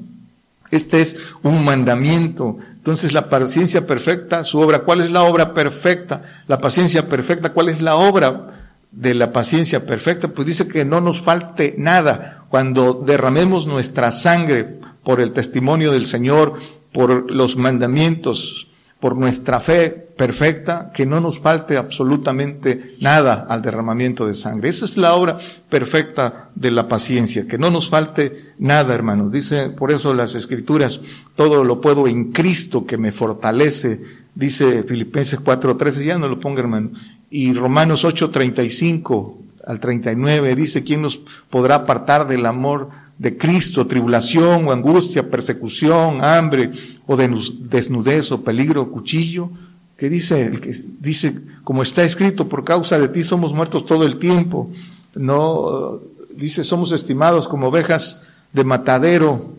Este 0.71 1.01
es 1.01 1.17
un 1.43 1.63
mandamiento. 1.63 2.57
Entonces 2.73 3.13
la 3.13 3.29
paciencia 3.29 3.85
perfecta, 3.85 4.43
su 4.43 4.59
obra. 4.59 4.79
¿Cuál 4.79 5.01
es 5.01 5.11
la 5.11 5.23
obra 5.23 5.53
perfecta? 5.53 6.43
La 6.47 6.59
paciencia 6.59 7.07
perfecta, 7.07 7.53
¿cuál 7.53 7.69
es 7.69 7.81
la 7.81 7.95
obra? 7.95 8.47
de 8.91 9.13
la 9.13 9.31
paciencia 9.31 9.85
perfecta, 9.85 10.27
pues 10.27 10.47
dice 10.47 10.67
que 10.67 10.83
no 10.85 11.01
nos 11.01 11.21
falte 11.21 11.75
nada 11.77 12.43
cuando 12.49 12.93
derramemos 12.93 13.65
nuestra 13.65 14.11
sangre 14.11 14.79
por 15.03 15.21
el 15.21 15.31
testimonio 15.31 15.91
del 15.91 16.05
Señor, 16.05 16.59
por 16.91 17.31
los 17.31 17.55
mandamientos, 17.55 18.67
por 19.01 19.17
nuestra 19.17 19.59
fe 19.59 19.89
perfecta, 19.89 20.91
que 20.93 21.07
no 21.07 21.19
nos 21.19 21.39
falte 21.39 21.75
absolutamente 21.75 22.95
nada 22.99 23.47
al 23.49 23.63
derramamiento 23.63 24.27
de 24.27 24.35
sangre. 24.35 24.69
Esa 24.69 24.85
es 24.85 24.95
la 24.95 25.15
obra 25.15 25.39
perfecta 25.69 26.51
de 26.53 26.69
la 26.69 26.87
paciencia, 26.87 27.47
que 27.47 27.57
no 27.57 27.71
nos 27.71 27.89
falte 27.89 28.53
nada, 28.59 28.93
hermanos. 28.93 29.31
Dice 29.31 29.69
por 29.69 29.91
eso 29.91 30.13
las 30.13 30.35
escrituras, 30.35 31.01
todo 31.35 31.63
lo 31.63 31.81
puedo 31.81 32.07
en 32.07 32.31
Cristo 32.31 32.85
que 32.85 32.99
me 32.99 33.11
fortalece, 33.11 34.01
dice 34.35 34.83
Filipenses 34.83 35.39
4:13, 35.39 36.05
ya 36.05 36.19
no 36.19 36.27
lo 36.27 36.39
ponga, 36.39 36.61
hermano. 36.61 36.91
Y 37.31 37.53
Romanos 37.53 38.05
8:35 38.05 39.37
al 39.65 39.79
39 39.79 40.55
dice, 40.55 40.83
¿quién 40.83 41.01
nos 41.01 41.21
podrá 41.49 41.75
apartar 41.75 42.27
del 42.27 42.45
amor 42.45 42.89
de 43.21 43.37
Cristo, 43.37 43.85
tribulación 43.85 44.67
o 44.67 44.71
angustia, 44.71 45.29
persecución, 45.29 46.25
hambre 46.25 46.71
o 47.05 47.13
desnudez 47.15 48.31
o 48.31 48.41
peligro, 48.41 48.89
cuchillo, 48.89 49.51
que 49.95 50.09
dice, 50.09 50.49
que 50.59 50.73
dice, 50.99 51.37
como 51.63 51.83
está 51.83 52.01
escrito, 52.03 52.49
por 52.49 52.63
causa 52.63 52.97
de 52.97 53.09
ti 53.09 53.21
somos 53.21 53.53
muertos 53.53 53.85
todo 53.85 54.05
el 54.05 54.17
tiempo, 54.17 54.71
no, 55.13 55.99
dice, 56.35 56.63
somos 56.63 56.91
estimados 56.93 57.47
como 57.47 57.67
ovejas 57.67 58.23
de 58.53 58.63
matadero. 58.63 59.53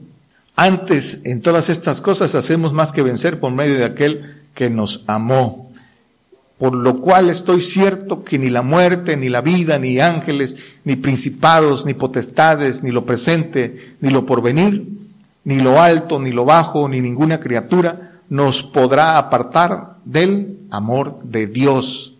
Antes, 0.57 1.21
en 1.23 1.41
todas 1.41 1.69
estas 1.69 2.01
cosas, 2.01 2.35
hacemos 2.35 2.73
más 2.73 2.91
que 2.91 3.03
vencer 3.03 3.39
por 3.39 3.53
medio 3.53 3.77
de 3.79 3.85
aquel 3.85 4.43
que 4.55 4.71
nos 4.71 5.05
amó 5.07 5.62
por 6.63 6.75
lo 6.75 7.01
cual 7.01 7.29
estoy 7.29 7.61
cierto 7.61 8.23
que 8.23 8.39
ni 8.39 8.49
la 8.49 8.63
muerte, 8.63 9.17
ni 9.17 9.29
la 9.29 9.41
vida, 9.41 9.81
ni 9.81 9.99
ángeles, 9.99 10.55
ni 10.85 10.95
principados, 10.95 11.85
ni 11.85 11.93
potestades, 11.93 12.85
ni 12.85 12.93
lo 12.93 13.05
presente, 13.05 13.97
ni 14.01 14.11
lo 14.11 14.25
porvenir, 14.25 14.87
ni 15.43 15.59
lo 15.59 15.81
alto, 15.83 16.21
ni 16.21 16.31
lo 16.31 16.45
bajo, 16.45 16.89
ni 16.89 17.01
ninguna 17.01 17.41
criatura 17.41 18.21
nos 18.29 18.63
podrá 18.63 19.19
apartar 19.19 19.97
del 20.05 20.57
amor 20.71 21.19
de 21.25 21.49
Dios. 21.49 22.15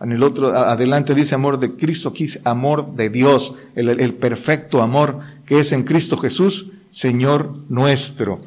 En 0.00 0.12
el 0.12 0.22
otro, 0.22 0.56
adelante 0.56 1.12
dice 1.12 1.34
amor 1.34 1.58
de 1.58 1.72
Cristo, 1.72 2.10
aquí 2.10 2.26
dice 2.26 2.40
amor 2.44 2.94
de 2.94 3.10
Dios, 3.10 3.56
el, 3.74 3.88
el 3.88 4.14
perfecto 4.14 4.80
amor 4.80 5.18
que 5.44 5.58
es 5.58 5.72
en 5.72 5.82
Cristo 5.82 6.16
Jesús, 6.18 6.66
Señor 6.92 7.52
nuestro 7.68 8.38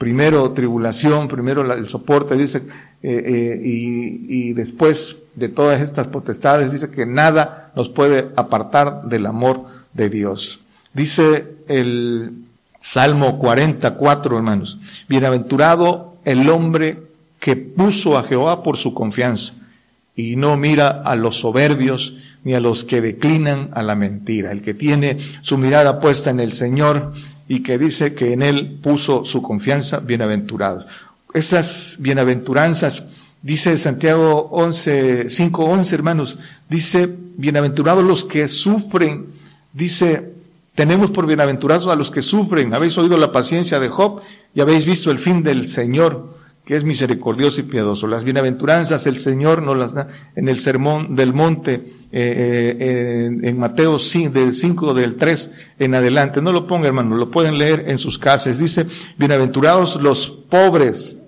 primero 0.00 0.50
tribulación, 0.52 1.28
primero 1.28 1.74
el 1.74 1.86
soporte, 1.86 2.34
dice, 2.34 2.62
eh, 3.02 3.22
eh, 3.26 3.60
y, 3.64 4.48
y, 4.48 4.52
después 4.52 5.16
de 5.34 5.48
todas 5.48 5.80
estas 5.80 6.08
potestades, 6.08 6.70
dice 6.70 6.90
que 6.90 7.06
nada 7.06 7.72
nos 7.74 7.88
puede 7.88 8.28
apartar 8.36 9.04
del 9.04 9.26
amor 9.26 9.64
de 9.94 10.10
Dios. 10.10 10.60
Dice 10.92 11.46
el 11.68 12.32
Salmo 12.80 13.38
44, 13.38 14.36
hermanos, 14.36 14.78
bienaventurado 15.08 16.16
el 16.24 16.48
hombre 16.48 16.98
que 17.38 17.56
puso 17.56 18.18
a 18.18 18.22
Jehová 18.24 18.62
por 18.62 18.76
su 18.76 18.92
confianza 18.92 19.54
y 20.14 20.36
no 20.36 20.56
mira 20.56 20.88
a 20.88 21.16
los 21.16 21.40
soberbios 21.40 22.14
ni 22.44 22.54
a 22.54 22.60
los 22.60 22.84
que 22.84 23.00
declinan 23.00 23.70
a 23.72 23.82
la 23.82 23.94
mentira. 23.94 24.52
El 24.52 24.62
que 24.62 24.74
tiene 24.74 25.18
su 25.42 25.58
mirada 25.58 26.00
puesta 26.00 26.30
en 26.30 26.40
el 26.40 26.52
Señor 26.52 27.12
y 27.48 27.62
que 27.62 27.78
dice 27.78 28.14
que 28.14 28.32
en 28.32 28.42
él 28.42 28.78
puso 28.82 29.24
su 29.24 29.42
confianza, 29.42 30.00
bienaventurados. 30.00 30.86
Esas 31.32 31.96
bienaventuranzas, 31.98 33.04
dice 33.42 33.78
Santiago 33.78 34.48
11, 34.50 35.30
5, 35.30 35.64
11 35.64 35.94
hermanos, 35.94 36.38
dice, 36.68 37.08
bienaventurados 37.36 38.04
los 38.04 38.24
que 38.24 38.48
sufren, 38.48 39.26
dice, 39.72 40.32
tenemos 40.74 41.10
por 41.10 41.26
bienaventurados 41.26 41.86
a 41.86 41.96
los 41.96 42.10
que 42.10 42.22
sufren, 42.22 42.74
habéis 42.74 42.98
oído 42.98 43.16
la 43.16 43.32
paciencia 43.32 43.78
de 43.78 43.88
Job 43.88 44.20
y 44.54 44.60
habéis 44.60 44.84
visto 44.84 45.10
el 45.10 45.18
fin 45.18 45.42
del 45.42 45.68
Señor 45.68 46.40
que 46.70 46.76
es 46.76 46.84
misericordioso 46.84 47.60
y 47.60 47.64
piadoso. 47.64 48.06
Las 48.06 48.22
bienaventuranzas 48.22 49.04
el 49.08 49.18
Señor 49.18 49.60
nos 49.60 49.76
las 49.76 49.92
da 49.92 50.06
en 50.36 50.48
el 50.48 50.56
sermón 50.56 51.16
del 51.16 51.32
monte, 51.32 51.72
eh, 52.12 52.76
eh, 52.78 53.38
en 53.42 53.58
Mateo 53.58 53.98
5, 53.98 54.32
del 54.32 54.54
5, 54.54 54.94
del 54.94 55.16
3 55.16 55.52
en 55.80 55.96
adelante. 55.96 56.40
No 56.40 56.52
lo 56.52 56.68
ponga, 56.68 56.86
hermano, 56.86 57.16
lo 57.16 57.28
pueden 57.28 57.58
leer 57.58 57.86
en 57.88 57.98
sus 57.98 58.18
casas. 58.18 58.58
Dice, 58.58 58.86
bienaventurados 59.16 60.00
los 60.00 60.28
pobres, 60.28 61.19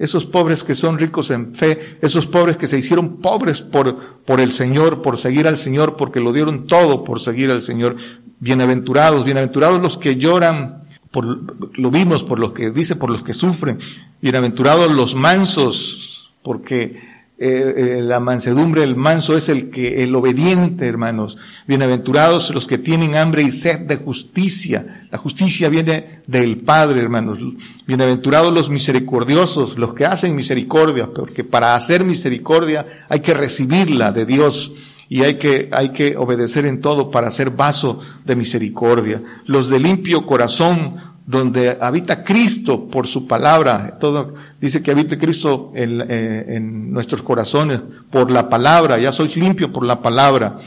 esos 0.00 0.24
pobres 0.24 0.64
que 0.64 0.74
son 0.74 0.98
ricos 0.98 1.30
en 1.30 1.54
fe, 1.54 1.98
esos 2.00 2.26
pobres 2.26 2.56
que 2.56 2.66
se 2.66 2.78
hicieron 2.78 3.18
pobres 3.18 3.60
por, 3.60 3.98
por 4.24 4.40
el 4.40 4.50
Señor, 4.50 5.02
por 5.02 5.18
seguir 5.18 5.46
al 5.46 5.58
Señor, 5.58 5.98
porque 5.98 6.20
lo 6.20 6.32
dieron 6.32 6.66
todo 6.66 7.04
por 7.04 7.20
seguir 7.20 7.50
al 7.50 7.60
Señor. 7.60 7.96
Bienaventurados, 8.38 9.26
bienaventurados 9.26 9.82
los 9.82 9.98
que 9.98 10.16
lloran, 10.16 10.84
por, 11.10 11.78
lo 11.78 11.90
vimos 11.90 12.24
por 12.24 12.38
los 12.38 12.52
que 12.54 12.70
dice, 12.70 12.96
por 12.96 13.10
los 13.10 13.22
que 13.22 13.34
sufren. 13.34 13.78
Bienaventurados 14.22 14.90
los 14.90 15.14
mansos, 15.14 16.30
porque 16.42 16.98
eh, 17.42 17.74
eh, 17.74 18.02
la 18.02 18.20
mansedumbre, 18.20 18.84
el 18.84 18.96
manso 18.96 19.34
es 19.34 19.48
el 19.48 19.70
que, 19.70 20.04
el 20.04 20.14
obediente, 20.14 20.86
hermanos. 20.86 21.38
Bienaventurados 21.66 22.50
los 22.50 22.66
que 22.66 22.76
tienen 22.76 23.16
hambre 23.16 23.42
y 23.42 23.50
sed 23.50 23.80
de 23.86 23.96
justicia. 23.96 25.06
La 25.10 25.16
justicia 25.16 25.70
viene 25.70 26.20
del 26.26 26.58
Padre, 26.58 27.00
hermanos. 27.00 27.38
Bienaventurados 27.86 28.52
los 28.52 28.68
misericordiosos, 28.68 29.78
los 29.78 29.94
que 29.94 30.04
hacen 30.04 30.36
misericordia, 30.36 31.08
porque 31.14 31.42
para 31.42 31.74
hacer 31.74 32.04
misericordia 32.04 32.84
hay 33.08 33.20
que 33.20 33.32
recibirla 33.32 34.12
de 34.12 34.26
Dios 34.26 34.72
y 35.08 35.22
hay 35.22 35.36
que, 35.36 35.70
hay 35.72 35.88
que 35.88 36.18
obedecer 36.18 36.66
en 36.66 36.82
todo 36.82 37.10
para 37.10 37.30
ser 37.30 37.48
vaso 37.48 38.00
de 38.26 38.36
misericordia. 38.36 39.22
Los 39.46 39.70
de 39.70 39.80
limpio 39.80 40.26
corazón, 40.26 40.96
donde 41.26 41.76
habita 41.80 42.24
Cristo 42.24 42.88
por 42.88 43.06
su 43.06 43.26
palabra, 43.26 43.98
todo 44.00 44.34
dice 44.60 44.82
que 44.82 44.90
habita 44.90 45.18
Cristo 45.18 45.72
en, 45.74 46.00
eh, 46.08 46.56
en 46.56 46.92
nuestros 46.92 47.22
corazones 47.22 47.80
por 48.10 48.30
la 48.30 48.48
palabra, 48.48 48.98
ya 48.98 49.12
sois 49.12 49.36
limpio 49.36 49.72
por 49.72 49.84
la 49.84 50.00
palabra. 50.00 50.58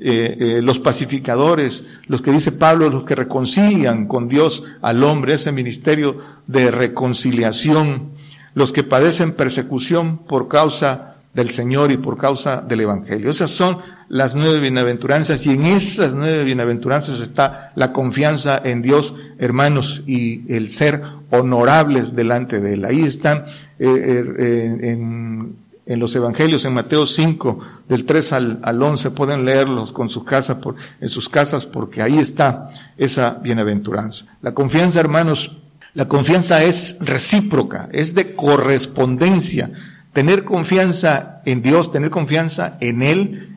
Eh, 0.00 0.36
eh, 0.38 0.62
los 0.62 0.78
pacificadores, 0.78 1.84
los 2.06 2.22
que 2.22 2.30
dice 2.30 2.52
Pablo, 2.52 2.88
los 2.88 3.02
que 3.02 3.16
reconcilian 3.16 4.06
con 4.06 4.28
Dios 4.28 4.62
al 4.80 5.02
hombre, 5.02 5.34
ese 5.34 5.50
ministerio 5.50 6.18
de 6.46 6.70
reconciliación, 6.70 8.10
los 8.54 8.70
que 8.70 8.84
padecen 8.84 9.32
persecución 9.32 10.18
por 10.18 10.46
causa 10.46 11.16
del 11.34 11.50
Señor 11.50 11.90
y 11.90 11.96
por 11.96 12.16
causa 12.16 12.60
del 12.60 12.82
Evangelio. 12.82 13.28
Esas 13.28 13.50
son 13.50 13.78
las 14.08 14.34
nueve 14.34 14.60
bienaventuranzas 14.60 15.44
y 15.46 15.50
en 15.50 15.64
esas 15.64 16.14
nueve 16.14 16.44
bienaventuranzas 16.44 17.20
está 17.20 17.72
la 17.74 17.92
confianza 17.92 18.60
en 18.62 18.82
Dios, 18.82 19.14
hermanos, 19.38 20.02
y 20.06 20.52
el 20.52 20.70
ser 20.70 21.02
honorables 21.30 22.16
delante 22.16 22.60
de 22.60 22.74
Él. 22.74 22.84
Ahí 22.84 23.02
están 23.02 23.44
eh, 23.78 24.24
eh, 24.38 24.90
en, 25.86 26.00
los 26.00 26.14
Evangelios, 26.14 26.64
en 26.64 26.74
Mateo 26.74 27.06
5, 27.06 27.58
del 27.88 28.04
3 28.04 28.32
al, 28.32 28.58
al 28.62 28.82
11, 28.82 29.10
pueden 29.10 29.44
leerlos 29.44 29.92
con 29.92 30.08
sus 30.08 30.24
casas, 30.24 30.58
por, 30.58 30.76
en 31.00 31.08
sus 31.08 31.28
casas, 31.28 31.64
porque 31.64 32.02
ahí 32.02 32.18
está 32.18 32.70
esa 32.96 33.38
bienaventuranza. 33.42 34.26
La 34.42 34.52
confianza, 34.52 35.00
hermanos, 35.00 35.56
la 35.94 36.06
confianza 36.06 36.62
es 36.62 36.98
recíproca, 37.00 37.88
es 37.92 38.14
de 38.14 38.34
correspondencia 38.34 39.70
Tener 40.18 40.44
confianza 40.44 41.42
en 41.44 41.62
Dios, 41.62 41.92
tener 41.92 42.10
confianza 42.10 42.76
en 42.80 43.02
Él, 43.02 43.47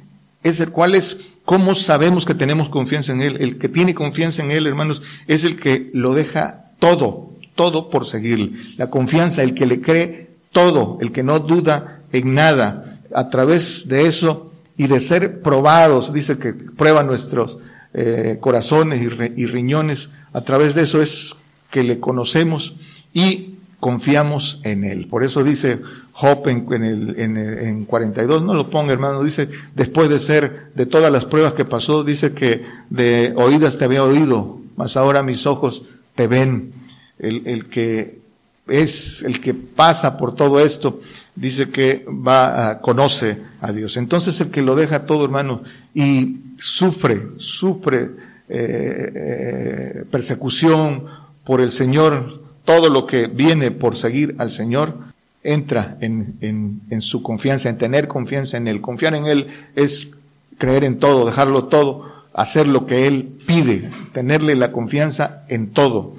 es 0.44 0.60
el 0.60 0.70
cual 0.70 0.96
es 0.96 1.18
cómo 1.46 1.76
sabemos 1.76 2.26
que 2.26 2.34
tenemos 2.34 2.70
confianza 2.70 3.12
en 3.14 3.22
Él. 3.22 3.38
El 3.40 3.58
que 3.58 3.70
tiene 3.70 3.94
confianza 3.94 4.44
en 4.44 4.52
Él, 4.52 4.68
hermanos, 4.68 5.02
es 5.28 5.44
el 5.46 5.60
que 5.60 5.90
lo 5.94 6.14
deja 6.14 6.66
todo, 6.80 7.32
todo 7.56 7.90
por 7.90 8.06
seguirle. 8.06 8.54
La 8.78 8.90
confianza, 8.90 9.44
el 9.44 9.54
que 9.54 9.66
le 9.66 9.82
cree 9.82 10.30
todo, 10.52 10.98
el 11.02 11.12
que 11.12 11.24
no 11.24 11.40
duda 11.40 12.02
en 12.12 12.34
nada. 12.34 13.00
A 13.14 13.30
través 13.30 13.88
de 13.88 14.08
eso 14.08 14.52
y 14.78 14.88
de 14.88 15.00
ser 15.00 15.42
probados, 15.42 16.14
dice 16.14 16.38
que 16.38 16.54
prueba 16.54 17.04
nuestros 17.04 17.60
eh, 17.94 18.38
corazones 18.40 19.02
y, 19.02 19.42
y 19.42 19.46
riñones, 19.46 20.10
a 20.34 20.42
través 20.42 20.74
de 20.76 20.84
eso 20.84 21.02
es 21.02 21.36
que 21.70 21.84
le 21.84 22.00
conocemos 22.00 22.76
y 23.14 23.56
confiamos 23.80 24.62
en 24.64 24.86
Él. 24.86 25.08
Por 25.08 25.24
eso 25.24 25.44
dice 25.44 25.82
Job 26.22 26.48
en, 26.50 26.84
el, 26.84 27.20
en, 27.20 27.36
en 27.36 27.86
42, 27.86 28.44
no 28.44 28.54
lo 28.54 28.70
ponga 28.70 28.94
hermano, 28.94 29.24
dice, 29.24 29.50
después 29.74 30.08
de 30.08 30.20
ser, 30.20 30.68
de 30.76 30.86
todas 30.86 31.12
las 31.12 31.26
pruebas 31.26 31.54
que 31.54 31.66
pasó, 31.66 32.04
dice 32.04 32.34
que 32.34 32.64
de 32.92 33.34
oídas 33.36 33.80
te 33.80 33.86
había 33.86 34.04
oído, 34.04 34.60
mas 34.78 34.98
ahora 34.98 35.24
mis 35.24 35.48
ojos 35.48 35.82
te 36.14 36.28
ven. 36.28 36.74
El, 37.18 37.48
el 37.48 37.66
que 37.70 38.20
es, 38.68 39.24
el 39.24 39.42
que 39.42 39.56
pasa 39.56 40.20
por 40.20 40.36
todo 40.36 40.60
esto, 40.60 41.00
dice 41.36 41.72
que 41.72 42.06
va, 42.08 42.70
a, 42.70 42.82
conoce 42.82 43.42
a 43.60 43.72
Dios. 43.72 43.98
Entonces 43.98 44.40
el 44.42 44.52
que 44.52 44.62
lo 44.62 44.76
deja 44.76 45.08
todo 45.08 45.26
hermano 45.26 45.64
y 45.96 46.38
sufre, 46.60 47.30
sufre 47.38 48.12
eh, 48.48 49.12
eh, 49.16 50.04
persecución 50.12 51.06
por 51.44 51.62
el 51.62 51.72
Señor, 51.72 52.42
todo 52.64 52.90
lo 52.90 53.08
que 53.08 53.26
viene 53.26 53.72
por 53.72 53.96
seguir 53.96 54.36
al 54.38 54.52
Señor, 54.52 55.11
entra 55.44 55.98
en, 56.02 56.36
en, 56.42 56.82
en, 56.90 57.02
su 57.02 57.24
confianza, 57.24 57.70
en 57.70 57.78
tener 57.78 58.08
confianza 58.08 58.58
en 58.58 58.68
Él. 58.68 58.82
Confiar 58.82 59.16
en 59.16 59.26
Él 59.26 59.48
es 59.76 60.12
creer 60.58 60.84
en 60.84 61.00
todo, 61.00 61.26
dejarlo 61.26 61.66
todo, 61.66 62.12
hacer 62.34 62.68
lo 62.68 62.86
que 62.86 63.08
Él 63.08 63.40
pide, 63.48 63.90
tenerle 64.14 64.56
la 64.56 64.72
confianza 64.72 65.44
en 65.50 65.72
todo. 65.72 66.16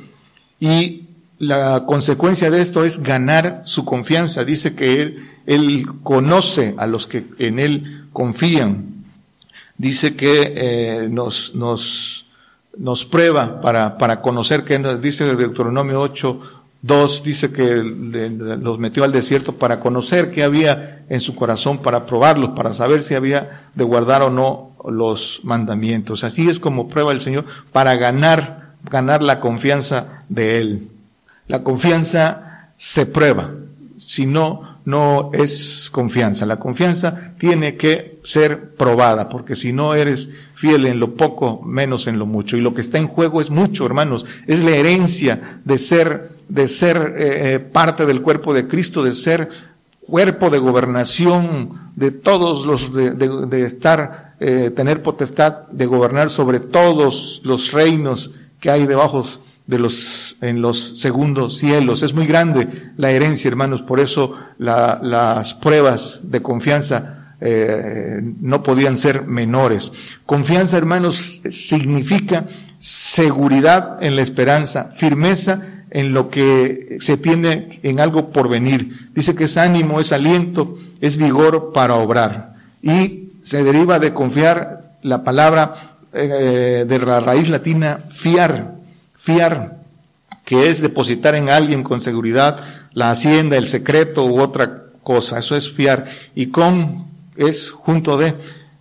Y 0.59 1.03
la 1.43 1.87
consecuencia 1.87 2.53
de 2.53 2.63
esto 2.63 2.85
es 2.85 3.03
ganar 3.03 3.63
su 3.65 3.85
confianza. 3.85 4.45
Dice 4.45 4.77
que 4.77 5.01
él, 5.01 5.29
él 5.45 5.87
conoce 6.05 6.77
a 6.79 6.87
los 6.87 7.09
que 7.09 7.25
en 7.41 7.59
él 7.59 8.07
confían. 8.13 8.87
Dice 9.77 10.15
que 10.15 10.53
eh, 10.55 11.09
nos, 11.11 11.57
nos, 11.57 12.27
nos 12.79 13.05
prueba 13.05 13.61
para, 13.61 13.99
para 13.99 14.21
conocer 14.21 14.63
que 14.63 14.79
dice 15.03 15.29
el 15.29 15.37
Deuteronomio 15.37 16.01
8, 16.01 16.41
2, 16.83 17.23
dice 17.23 17.53
que 17.53 17.77
los 17.77 18.79
metió 18.79 19.05
al 19.05 19.13
desierto 19.13 19.55
para 19.55 19.81
conocer 19.81 20.31
qué 20.33 20.43
había 20.43 21.05
en 21.09 21.21
su 21.21 21.35
corazón, 21.35 21.79
para 21.79 22.07
probarlos, 22.07 22.51
para 22.51 22.75
saber 22.75 23.03
si 23.03 23.15
había 23.15 23.69
de 23.75 23.85
guardar 23.85 24.23
o 24.23 24.31
no 24.31 24.73
los 24.85 25.41
mandamientos. 25.45 26.25
Así 26.25 26.49
es 26.49 26.59
como 26.59 26.89
prueba 26.89 27.13
el 27.13 27.21
Señor 27.21 27.45
para 27.73 27.95
ganar, 27.97 28.75
ganar 28.91 29.23
la 29.23 29.39
confianza 29.39 30.25
de 30.29 30.59
Él. 30.59 30.89
La 31.47 31.63
confianza 31.63 32.71
se 32.77 33.07
prueba, 33.07 33.51
si 33.99 34.27
no, 34.27 34.73
no 34.85 35.31
es 35.33 35.89
confianza. 35.91 36.47
La 36.47 36.59
confianza 36.59 37.35
tiene 37.39 37.77
que 37.77 38.19
ser 38.25 38.75
probada, 38.75 39.29
porque 39.29 39.55
si 39.55 39.73
no 39.73 39.95
eres 39.95 40.31
fiel 40.55 40.87
en 40.87 41.01
lo 41.01 41.15
poco, 41.15 41.63
menos 41.63 42.07
en 42.07 42.19
lo 42.19 42.27
mucho. 42.27 42.57
Y 42.57 42.61
lo 42.61 42.75
que 42.75 42.81
está 42.81 42.99
en 42.99 43.09
juego 43.09 43.41
es 43.41 43.51
mucho, 43.51 43.87
hermanos. 43.87 44.27
Es 44.47 44.65
la 44.65 44.73
herencia 44.73 45.61
de 45.65 45.79
ser, 45.79 46.32
de 46.49 46.69
ser 46.69 47.15
eh, 47.17 47.55
eh, 47.55 47.59
parte 47.59 48.07
del 48.07 48.23
cuerpo 48.23 48.55
de 48.55 48.67
Cristo, 48.69 49.03
de 49.03 49.13
ser 49.13 49.49
cuerpo 50.01 50.51
de 50.51 50.59
gobernación 50.59 51.91
de 51.97 52.11
todos 52.11 52.67
los, 52.67 52.93
de, 52.93 53.13
de, 53.13 53.65
estar, 53.65 54.35
eh, 54.41 54.71
tener 54.75 55.03
potestad 55.03 55.69
de 55.69 55.87
gobernar 55.87 56.31
sobre 56.31 56.61
todos 56.61 57.41
los 57.45 57.73
reinos 57.73 58.31
que 58.61 58.71
hay 58.71 58.87
debajo 58.87 59.25
de 59.67 59.79
los, 59.79 60.37
en 60.41 60.61
los 60.61 61.01
segundos 61.01 61.59
cielos. 61.59 62.03
Es 62.03 62.15
muy 62.15 62.27
grande 62.27 62.69
la 62.97 63.11
herencia, 63.11 63.49
hermanos, 63.49 63.83
por 63.83 64.01
eso 64.01 64.35
las 64.59 65.55
pruebas 65.55 66.21
de 66.25 66.43
confianza 66.43 67.19
no 68.41 68.63
podían 68.63 68.97
ser 68.97 69.27
menores. 69.27 69.93
Confianza, 70.27 70.77
hermanos, 70.77 71.43
significa 71.51 72.45
seguridad 72.79 74.03
en 74.03 74.17
la 74.17 74.23
esperanza, 74.23 74.93
firmeza 74.97 75.82
en 75.95 76.15
lo 76.15 76.31
que 76.31 76.97
se 77.01 77.19
tiene 77.19 77.79
en 77.83 78.01
algo 78.01 78.31
por 78.31 78.49
venir. 78.49 79.11
Dice 79.15 79.35
que 79.35 79.45
es 79.45 79.59
ánimo, 79.59 80.01
es 80.01 80.11
aliento, 80.11 80.79
es 81.03 81.19
vigor 81.19 81.73
para 81.75 81.97
obrar. 81.97 82.55
Y 82.81 83.29
se 83.45 83.63
deriva 83.63 83.99
de 83.99 84.15
confiar 84.15 84.95
la 85.03 85.23
palabra 85.23 85.91
eh, 86.15 86.87
de 86.89 86.99
la 86.99 87.21
raíz 87.21 87.51
latina 87.51 88.05
fiar, 88.09 88.77
fiar, 89.19 89.81
que 90.47 90.71
es 90.71 90.81
depositar 90.81 91.35
en 91.35 91.51
alguien 91.51 91.83
con 91.83 92.01
seguridad 92.01 92.61
la 92.95 93.11
hacienda, 93.11 93.59
el 93.59 93.69
secreto 93.69 94.25
u 94.25 94.41
otra 94.41 94.85
cosa. 95.03 95.41
Eso 95.41 95.57
es 95.57 95.71
fiar. 95.71 96.07
Y 96.35 96.47
con 96.47 97.05
es 97.37 97.71
junto 97.71 98.17
de. 98.17 98.33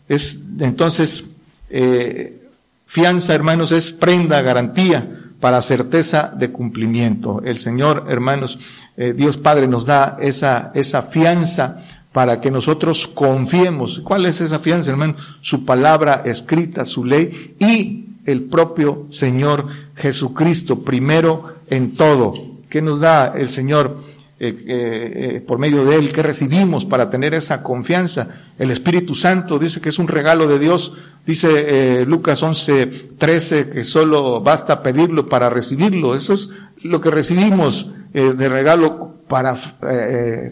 Es 0.08 0.40
entonces 0.60 1.26
eh, 1.70 2.42
fianza, 2.86 3.34
hermanos, 3.34 3.74
es 3.74 3.92
prenda, 3.92 4.42
garantía 4.42 5.18
para 5.42 5.62
certeza 5.62 6.32
de 6.38 6.52
cumplimiento. 6.52 7.42
El 7.44 7.58
Señor, 7.58 8.06
hermanos, 8.08 8.60
eh, 8.96 9.14
Dios 9.14 9.36
Padre 9.36 9.68
nos 9.68 9.86
da 9.88 10.16
esa, 10.22 10.72
esa 10.76 11.02
fianza 11.02 11.84
para 12.14 12.40
que 12.40 12.52
nosotros 12.52 13.08
confiemos. 13.08 14.00
¿Cuál 14.04 14.26
es 14.28 14.40
esa 14.40 14.60
fianza, 14.60 14.92
hermano? 14.92 15.16
Su 15.42 15.66
palabra 15.66 16.22
escrita, 16.26 16.86
su 16.86 17.04
ley 17.04 17.56
y 17.60 18.06
el 18.26 18.44
propio 18.44 19.08
Señor 19.10 19.68
Jesucristo, 19.96 20.82
primero 20.84 21.44
en 21.70 21.96
todo. 21.96 22.34
¿Qué 22.70 22.82
nos 22.82 23.00
da 23.00 23.34
el 23.36 23.50
Señor 23.50 23.98
eh, 24.40 24.56
eh, 24.68 25.44
por 25.46 25.58
medio 25.58 25.84
de 25.86 25.96
Él? 25.96 26.14
¿Qué 26.14 26.22
recibimos 26.22 26.86
para 26.86 27.10
tener 27.10 27.34
esa 27.34 27.64
confianza? 27.64 28.28
El 28.60 28.70
Espíritu 28.72 29.16
Santo 29.16 29.58
dice 29.58 29.82
que 29.82 29.90
es 29.90 29.98
un 29.98 30.08
regalo 30.08 30.48
de 30.48 30.60
Dios. 30.60 30.94
Dice 31.26 32.06
Lucas 32.06 32.42
11, 32.42 32.86
13 33.18 33.70
que 33.70 33.84
solo 33.84 34.42
basta 34.42 34.82
pedirlo 34.82 35.30
para 35.30 35.50
recibirlo. 35.50 36.16
Eso 36.16 36.34
es 36.34 36.50
lo 36.84 37.00
que 37.00 37.12
recibimos 37.12 37.92
de 38.12 38.50
regalo 38.50 39.14
para 39.28 39.56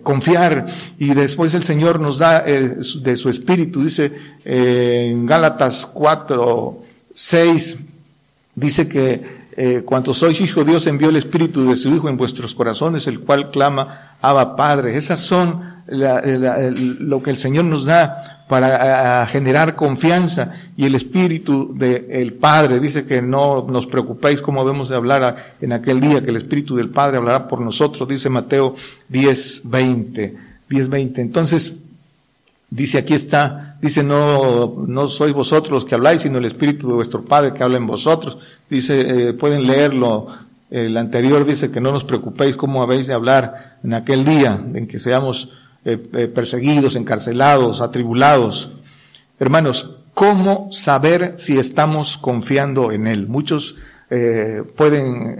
confiar 0.03 0.67
y 0.97 1.13
después 1.13 1.53
el 1.53 1.63
Señor 1.63 1.99
nos 1.99 2.19
da 2.19 2.43
de 2.43 3.17
su 3.17 3.29
espíritu 3.29 3.83
dice 3.83 4.13
en 4.45 5.25
Gálatas 5.25 5.85
4 5.85 6.79
6 7.13 7.77
dice 8.55 8.87
que 8.87 9.39
eh, 9.61 9.83
cuanto 9.83 10.13
sois 10.13 10.39
hijo, 10.39 10.63
Dios 10.63 10.87
envió 10.87 11.09
el 11.09 11.17
Espíritu 11.17 11.69
de 11.69 11.75
su 11.75 11.89
Hijo 11.93 12.07
en 12.07 12.15
vuestros 12.15 12.55
corazones, 12.55 13.07
el 13.07 13.19
cual 13.19 13.51
clama, 13.51 14.15
Abba 14.21 14.55
Padre. 14.55 14.95
Esas 14.95 15.19
son 15.19 15.59
lo 15.89 17.21
que 17.21 17.29
el 17.29 17.35
Señor 17.35 17.65
nos 17.65 17.83
da 17.83 18.28
para 18.49 19.27
generar 19.27 19.75
confianza 19.75 20.53
y 20.75 20.85
el 20.85 20.95
Espíritu 20.95 21.71
del 21.77 22.33
Padre. 22.33 22.79
Dice 22.79 23.05
que 23.05 23.21
no 23.21 23.67
nos 23.69 23.85
preocupéis 23.85 24.41
como 24.41 24.65
debemos 24.65 24.89
de 24.89 24.95
hablar 24.95 25.53
en 25.61 25.71
aquel 25.71 26.01
día, 26.01 26.23
que 26.23 26.31
el 26.31 26.37
Espíritu 26.37 26.75
del 26.75 26.89
Padre 26.89 27.17
hablará 27.17 27.47
por 27.47 27.61
nosotros, 27.61 28.09
dice 28.09 28.27
Mateo 28.27 28.73
10, 29.07 29.61
20. 29.65 30.37
10, 30.67 30.89
20. 30.89 31.21
Entonces, 31.21 31.75
Dice, 32.71 32.99
aquí 32.99 33.15
está, 33.15 33.77
dice, 33.81 34.03
no, 34.03 34.85
no 34.87 35.07
sois 35.07 35.33
vosotros 35.33 35.71
los 35.71 35.85
que 35.85 35.95
habláis, 35.95 36.21
sino 36.21 36.37
el 36.37 36.45
Espíritu 36.45 36.87
de 36.87 36.93
vuestro 36.93 37.25
Padre 37.25 37.51
que 37.51 37.63
habla 37.63 37.77
en 37.77 37.87
vosotros. 37.87 38.37
Dice, 38.69 39.29
eh, 39.29 39.33
pueden 39.33 39.65
leerlo, 39.65 40.27
el 40.69 40.95
anterior 40.95 41.45
dice 41.45 41.71
que 41.71 41.81
no 41.81 41.91
nos 41.91 42.03
preocupéis 42.03 42.55
cómo 42.55 42.83
habéis 42.83 43.07
de 43.07 43.15
hablar 43.15 43.77
en 43.83 43.95
aquel 43.95 44.23
día 44.23 44.61
en 44.75 44.87
que 44.87 44.99
seamos 44.99 45.49
eh, 45.85 46.09
eh, 46.13 46.27
perseguidos, 46.27 46.95
encarcelados, 46.95 47.81
atribulados. 47.81 48.71
Hermanos, 49.39 49.95
¿cómo 50.13 50.69
saber 50.71 51.33
si 51.37 51.57
estamos 51.57 52.17
confiando 52.17 52.91
en 52.91 53.07
Él? 53.07 53.27
Muchos 53.27 53.77
pueden 54.75 55.37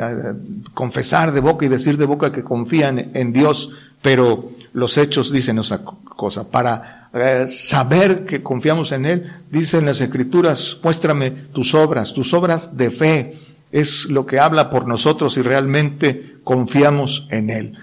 confesar 0.75 1.31
de 1.31 1.39
boca 1.39 1.65
y 1.65 1.69
decir 1.69 1.97
de 1.97 2.05
boca 2.05 2.31
que 2.31 2.43
confían 2.43 3.09
en 3.15 3.33
Dios, 3.33 3.71
pero 3.99 4.51
los 4.73 4.95
hechos 4.99 5.31
dicen 5.31 5.57
esa 5.57 5.81
cosa. 5.83 6.47
Para 6.47 6.99
eh, 7.13 7.47
saber 7.47 8.23
que 8.25 8.43
confiamos 8.43 8.91
en 8.91 9.05
Él. 9.05 9.31
Dice 9.49 9.79
en 9.79 9.85
las 9.85 9.99
Escrituras, 9.99 10.77
muéstrame 10.83 11.31
tus 11.31 11.73
obras, 11.73 12.13
tus 12.13 12.33
obras 12.33 12.77
de 12.77 12.91
fe. 12.91 13.37
Es 13.71 14.05
lo 14.05 14.25
que 14.25 14.39
habla 14.39 14.69
por 14.69 14.87
nosotros 14.87 15.37
y 15.37 15.41
realmente 15.41 16.35
confiamos 16.43 17.27
en 17.31 17.49
Él. 17.49 17.77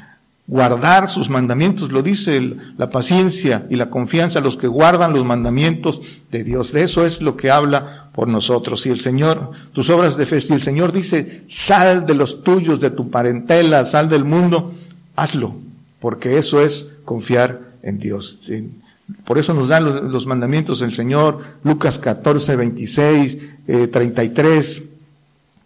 Guardar 0.48 1.10
sus 1.10 1.28
mandamientos, 1.28 1.90
lo 1.90 2.02
dice 2.02 2.40
la 2.78 2.88
paciencia 2.90 3.66
y 3.68 3.74
la 3.74 3.90
confianza, 3.90 4.40
los 4.40 4.56
que 4.56 4.68
guardan 4.68 5.12
los 5.12 5.24
mandamientos 5.24 6.00
de 6.30 6.44
Dios. 6.44 6.72
De 6.72 6.84
eso 6.84 7.04
es 7.04 7.20
lo 7.20 7.36
que 7.36 7.50
habla 7.50 8.10
por 8.12 8.28
nosotros. 8.28 8.80
Si 8.80 8.90
el 8.90 9.00
Señor, 9.00 9.50
tus 9.72 9.90
obras 9.90 10.16
de 10.16 10.24
fe, 10.24 10.40
si 10.40 10.54
el 10.54 10.62
Señor 10.62 10.92
dice, 10.92 11.42
sal 11.48 12.06
de 12.06 12.14
los 12.14 12.44
tuyos, 12.44 12.80
de 12.80 12.90
tu 12.90 13.10
parentela, 13.10 13.84
sal 13.84 14.08
del 14.08 14.24
mundo, 14.24 14.72
hazlo, 15.16 15.56
porque 16.00 16.38
eso 16.38 16.60
es 16.60 16.86
confiar 17.04 17.60
en 17.82 17.98
Dios. 17.98 18.38
Por 19.24 19.38
eso 19.38 19.52
nos 19.52 19.68
dan 19.68 20.12
los, 20.12 20.26
mandamientos 20.26 20.80
del 20.80 20.92
Señor, 20.92 21.40
Lucas 21.64 21.98
14, 21.98 22.56
26, 22.56 23.48
33, 23.90 24.82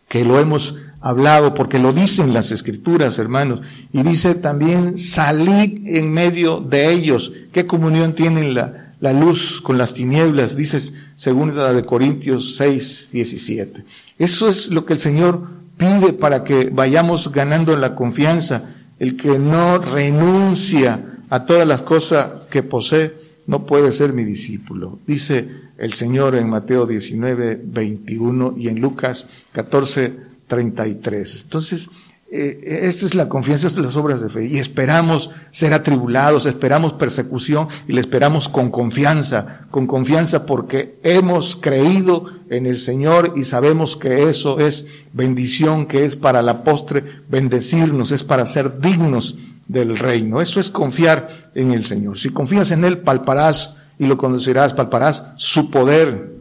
que 0.08 0.24
lo 0.24 0.40
hemos 0.40 0.76
hablado 1.00 1.54
porque 1.54 1.78
lo 1.78 1.92
dicen 1.92 2.34
las 2.34 2.50
escrituras, 2.50 3.18
hermanos. 3.18 3.60
Y 3.92 4.02
dice 4.02 4.34
también, 4.34 4.98
salid 4.98 5.86
en 5.86 6.12
medio 6.12 6.60
de 6.60 6.92
ellos. 6.92 7.32
¿Qué 7.52 7.66
comunión 7.66 8.14
tienen 8.14 8.54
la, 8.54 8.94
la 9.00 9.12
luz 9.12 9.60
con 9.60 9.78
las 9.78 9.94
tinieblas? 9.94 10.56
Dice 10.56 10.80
segunda 11.16 11.72
de 11.72 11.84
Corintios 11.84 12.56
6, 12.56 13.08
17. 13.12 13.84
Eso 14.18 14.48
es 14.48 14.68
lo 14.68 14.84
que 14.84 14.94
el 14.94 14.98
Señor 14.98 15.48
pide 15.76 16.12
para 16.12 16.44
que 16.44 16.70
vayamos 16.70 17.32
ganando 17.32 17.76
la 17.76 17.94
confianza. 17.94 18.64
El 18.98 19.16
que 19.16 19.38
no 19.38 19.78
renuncia 19.78 21.00
a 21.30 21.46
todas 21.46 21.66
las 21.66 21.80
cosas 21.80 22.42
que 22.50 22.62
posee, 22.62 23.14
no 23.46 23.64
puede 23.64 23.92
ser 23.92 24.12
mi 24.12 24.24
discípulo. 24.24 24.98
Dice 25.06 25.48
el 25.78 25.94
Señor 25.94 26.34
en 26.34 26.50
Mateo 26.50 26.84
19, 26.86 27.58
21 27.64 28.54
y 28.58 28.68
en 28.68 28.80
Lucas 28.80 29.28
14, 29.52 30.29
33. 30.50 31.42
Entonces, 31.44 31.88
eh, 32.32 32.80
esta 32.82 33.06
es 33.06 33.14
la 33.14 33.28
confianza 33.28 33.68
de 33.68 33.82
las 33.82 33.96
obras 33.96 34.20
de 34.20 34.28
fe. 34.28 34.46
Y 34.46 34.58
esperamos 34.58 35.30
ser 35.50 35.72
atribulados, 35.72 36.44
esperamos 36.44 36.94
persecución 36.94 37.68
y 37.86 37.92
le 37.92 38.00
esperamos 38.00 38.48
con 38.48 38.70
confianza, 38.70 39.60
con 39.70 39.86
confianza 39.86 40.46
porque 40.46 40.98
hemos 41.04 41.54
creído 41.54 42.26
en 42.50 42.66
el 42.66 42.78
Señor 42.78 43.34
y 43.36 43.44
sabemos 43.44 43.96
que 43.96 44.28
eso 44.28 44.58
es 44.58 44.86
bendición, 45.12 45.86
que 45.86 46.04
es 46.04 46.16
para 46.16 46.42
la 46.42 46.64
postre 46.64 47.04
bendecirnos, 47.28 48.10
es 48.10 48.24
para 48.24 48.44
ser 48.44 48.80
dignos 48.80 49.38
del 49.68 49.96
reino. 49.96 50.40
Eso 50.40 50.58
es 50.58 50.70
confiar 50.70 51.50
en 51.54 51.70
el 51.70 51.84
Señor. 51.84 52.18
Si 52.18 52.30
confías 52.30 52.72
en 52.72 52.84
Él, 52.84 52.98
palparás 52.98 53.76
y 54.00 54.06
lo 54.06 54.18
conocerás, 54.18 54.74
palparás 54.74 55.26
su 55.36 55.70
poder, 55.70 56.32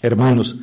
hermanos. 0.00 0.56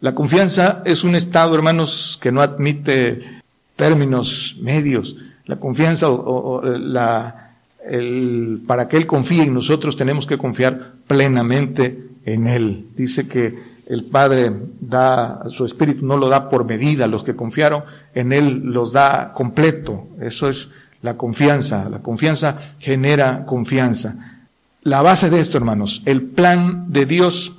La 0.00 0.14
confianza 0.14 0.82
es 0.86 1.04
un 1.04 1.14
estado, 1.14 1.54
hermanos, 1.54 2.18
que 2.22 2.32
no 2.32 2.40
admite 2.40 3.42
términos 3.76 4.56
medios. 4.60 5.16
La 5.44 5.56
confianza 5.56 6.08
o, 6.08 6.62
la, 6.62 7.52
el, 7.86 8.62
para 8.66 8.88
que 8.88 8.96
Él 8.96 9.06
confíe 9.06 9.42
en 9.42 9.54
nosotros 9.54 9.96
tenemos 9.96 10.26
que 10.26 10.38
confiar 10.38 10.92
plenamente 11.06 12.08
en 12.24 12.46
Él. 12.46 12.86
Dice 12.96 13.28
que 13.28 13.54
el 13.86 14.04
Padre 14.04 14.52
da 14.80 15.42
su 15.50 15.66
Espíritu, 15.66 16.06
no 16.06 16.16
lo 16.16 16.28
da 16.28 16.48
por 16.48 16.64
medida. 16.64 17.06
Los 17.06 17.22
que 17.22 17.34
confiaron 17.34 17.82
en 18.14 18.32
Él 18.32 18.62
los 18.64 18.92
da 18.92 19.34
completo. 19.34 20.08
Eso 20.20 20.48
es 20.48 20.70
la 21.02 21.18
confianza. 21.18 21.90
La 21.90 21.98
confianza 21.98 22.74
genera 22.78 23.44
confianza. 23.44 24.38
La 24.82 25.02
base 25.02 25.28
de 25.28 25.40
esto, 25.40 25.58
hermanos, 25.58 26.02
el 26.06 26.22
plan 26.22 26.90
de 26.90 27.04
Dios, 27.04 27.54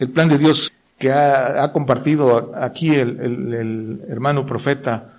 el 0.00 0.10
plan 0.10 0.28
de 0.28 0.38
Dios 0.38 0.72
que 0.98 1.12
ha, 1.12 1.70
compartido 1.72 2.52
aquí 2.54 2.94
el, 2.94 4.00
hermano 4.08 4.46
profeta 4.46 5.12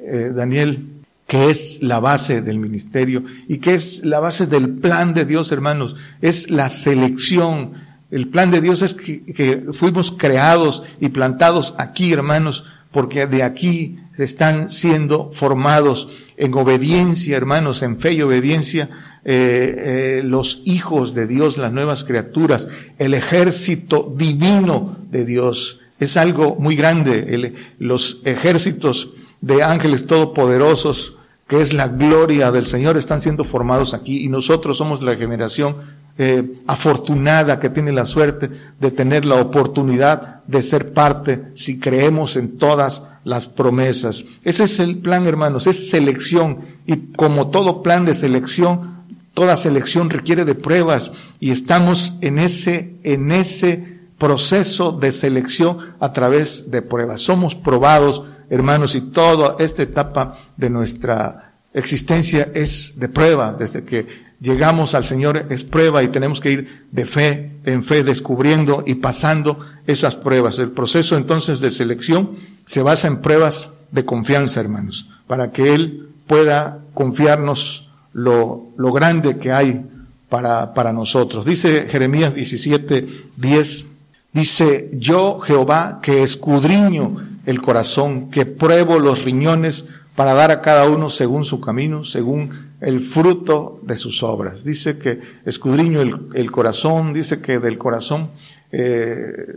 eh, 0.00 0.32
Daniel, 0.34 0.98
que 1.26 1.50
es 1.50 1.82
la 1.82 2.00
base 2.00 2.40
del 2.40 2.58
ministerio 2.58 3.22
y 3.46 3.58
que 3.58 3.74
es 3.74 4.04
la 4.04 4.18
base 4.18 4.46
del 4.46 4.70
plan 4.70 5.12
de 5.12 5.26
Dios, 5.26 5.52
hermanos, 5.52 5.94
es 6.22 6.50
la 6.50 6.70
selección. 6.70 7.74
El 8.10 8.28
plan 8.28 8.50
de 8.50 8.62
Dios 8.62 8.80
es 8.80 8.94
que, 8.94 9.66
fuimos 9.74 10.10
creados 10.10 10.82
y 11.00 11.10
plantados 11.10 11.74
aquí, 11.76 12.12
hermanos, 12.12 12.64
porque 12.90 13.26
de 13.26 13.42
aquí 13.42 13.98
están 14.16 14.70
siendo 14.70 15.30
formados 15.32 16.08
en 16.38 16.54
obediencia, 16.54 17.36
hermanos, 17.36 17.82
en 17.82 17.98
fe 17.98 18.14
y 18.14 18.22
obediencia, 18.22 18.88
eh, 19.30 20.20
eh, 20.20 20.22
los 20.24 20.62
hijos 20.64 21.12
de 21.12 21.26
Dios, 21.26 21.58
las 21.58 21.70
nuevas 21.70 22.02
criaturas, 22.02 22.66
el 22.96 23.12
ejército 23.12 24.10
divino 24.16 24.96
de 25.10 25.26
Dios. 25.26 25.80
Es 26.00 26.16
algo 26.16 26.56
muy 26.58 26.76
grande. 26.76 27.52
los 27.78 28.22
ejércitos 28.24 29.10
de 29.42 29.62
ángeles 29.62 30.06
todopoderosos, 30.06 31.12
que 31.46 31.60
es 31.60 31.74
la 31.74 31.88
gloria 31.88 32.50
del 32.50 32.64
Señor, 32.64 32.96
están 32.96 33.20
siendo 33.20 33.44
formados 33.44 33.92
aquí 33.92 34.24
y 34.24 34.28
nosotros 34.28 34.78
somos 34.78 35.02
la 35.02 35.14
generación 35.16 35.76
eh, 36.16 36.54
afortunada 36.66 37.60
que 37.60 37.68
tiene 37.68 37.92
la 37.92 38.06
suerte 38.06 38.48
de 38.80 38.90
tener 38.90 39.26
la 39.26 39.42
oportunidad 39.42 40.42
de 40.46 40.62
ser 40.62 40.94
parte 40.94 41.48
si 41.54 41.78
creemos 41.78 42.36
en 42.36 42.56
todas 42.56 43.02
las 43.24 43.46
promesas. 43.46 44.24
Ese 44.42 44.64
es 44.64 44.80
el 44.80 44.96
plan, 44.96 45.26
hermanos, 45.26 45.66
es 45.66 45.90
selección 45.90 46.60
y 46.86 47.12
como 47.14 47.48
todo 47.48 47.82
plan 47.82 48.06
de 48.06 48.14
selección, 48.14 48.97
toda 49.38 49.56
selección 49.56 50.10
requiere 50.10 50.44
de 50.44 50.56
pruebas 50.56 51.12
y 51.38 51.52
estamos 51.52 52.14
en 52.22 52.40
ese, 52.40 52.96
en 53.04 53.30
ese 53.30 54.00
proceso 54.18 54.90
de 54.90 55.12
selección 55.12 55.78
a 56.00 56.12
través 56.12 56.72
de 56.72 56.82
pruebas. 56.82 57.20
Somos 57.20 57.54
probados, 57.54 58.24
hermanos, 58.50 58.96
y 58.96 59.00
toda 59.00 59.54
esta 59.60 59.84
etapa 59.84 60.36
de 60.56 60.70
nuestra 60.70 61.52
existencia 61.72 62.48
es 62.52 62.98
de 62.98 63.08
prueba. 63.08 63.54
Desde 63.56 63.84
que 63.84 64.08
llegamos 64.40 64.96
al 64.96 65.04
Señor 65.04 65.46
es 65.50 65.62
prueba 65.62 66.02
y 66.02 66.08
tenemos 66.08 66.40
que 66.40 66.50
ir 66.50 66.86
de 66.90 67.04
fe 67.04 67.52
en 67.64 67.84
fe 67.84 68.02
descubriendo 68.02 68.82
y 68.88 68.96
pasando 68.96 69.64
esas 69.86 70.16
pruebas. 70.16 70.58
El 70.58 70.72
proceso 70.72 71.16
entonces 71.16 71.60
de 71.60 71.70
selección 71.70 72.30
se 72.66 72.82
basa 72.82 73.06
en 73.06 73.22
pruebas 73.22 73.74
de 73.92 74.04
confianza, 74.04 74.58
hermanos, 74.58 75.08
para 75.28 75.52
que 75.52 75.74
Él 75.74 76.08
pueda 76.26 76.80
confiarnos 76.92 77.87
lo, 78.18 78.72
lo 78.76 78.92
grande 78.92 79.38
que 79.38 79.52
hay 79.52 79.84
para, 80.28 80.74
para 80.74 80.92
nosotros. 80.92 81.44
Dice 81.44 81.86
Jeremías 81.88 82.34
17, 82.34 83.06
10, 83.36 83.86
dice, 84.32 84.90
yo 84.94 85.38
Jehová 85.38 86.00
que 86.02 86.22
escudriño 86.22 87.16
el 87.46 87.62
corazón, 87.62 88.30
que 88.30 88.44
pruebo 88.44 88.98
los 88.98 89.24
riñones 89.24 89.84
para 90.16 90.34
dar 90.34 90.50
a 90.50 90.60
cada 90.60 90.88
uno 90.88 91.10
según 91.10 91.44
su 91.44 91.60
camino, 91.60 92.04
según 92.04 92.50
el 92.80 93.00
fruto 93.00 93.80
de 93.82 93.96
sus 93.96 94.22
obras. 94.22 94.64
Dice 94.64 94.98
que 94.98 95.20
escudriño 95.46 96.00
el, 96.34 96.50
corazón, 96.50 97.12
dice 97.12 97.40
que 97.40 97.60
del 97.60 97.78
corazón 97.78 98.30
eh, 98.72 99.56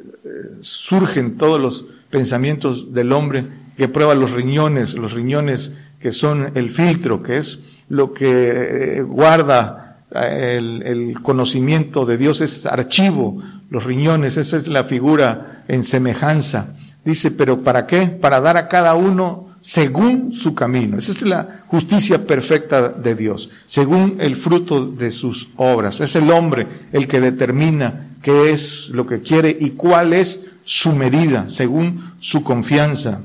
surgen 0.61 1.37
todos 1.37 1.59
los 1.59 1.85
pensamientos 2.11 2.93
del 2.93 3.11
hombre, 3.11 3.45
que 3.75 3.87
prueba 3.87 4.13
los 4.13 4.31
riñones, 4.31 4.93
los 4.93 5.13
riñones 5.13 5.71
que 5.99 6.11
son 6.11 6.51
el 6.55 6.69
filtro, 6.71 7.23
que 7.23 7.37
es 7.37 7.59
lo 7.91 8.13
que 8.13 8.99
eh, 8.99 9.01
guarda 9.01 9.97
eh, 10.15 10.55
el, 10.57 10.81
el, 10.83 11.21
conocimiento 11.21 12.05
de 12.05 12.17
Dios, 12.17 12.39
es 12.39 12.65
archivo, 12.65 13.43
los 13.69 13.83
riñones, 13.83 14.37
esa 14.37 14.57
es 14.57 14.69
la 14.69 14.85
figura 14.85 15.63
en 15.67 15.83
semejanza. 15.83 16.73
Dice, 17.03 17.31
pero 17.31 17.61
¿para 17.61 17.87
qué? 17.87 18.07
Para 18.07 18.39
dar 18.39 18.55
a 18.55 18.69
cada 18.69 18.95
uno 18.95 19.49
según 19.59 20.31
su 20.31 20.55
camino. 20.55 20.97
Esa 20.97 21.11
es 21.11 21.21
la 21.23 21.63
justicia 21.67 22.25
perfecta 22.25 22.89
de 22.89 23.13
Dios, 23.13 23.49
según 23.67 24.17
el 24.19 24.37
fruto 24.37 24.85
de 24.85 25.11
sus 25.11 25.49
obras. 25.57 25.99
Es 25.99 26.15
el 26.15 26.31
hombre 26.31 26.67
el 26.93 27.07
que 27.07 27.19
determina 27.19 28.07
qué 28.21 28.51
es 28.51 28.89
lo 28.89 29.05
que 29.05 29.21
quiere 29.21 29.55
y 29.59 29.71
cuál 29.71 30.13
es 30.13 30.45
su 30.63 30.93
medida, 30.93 31.49
según 31.49 32.13
su 32.21 32.41
confianza. 32.41 33.19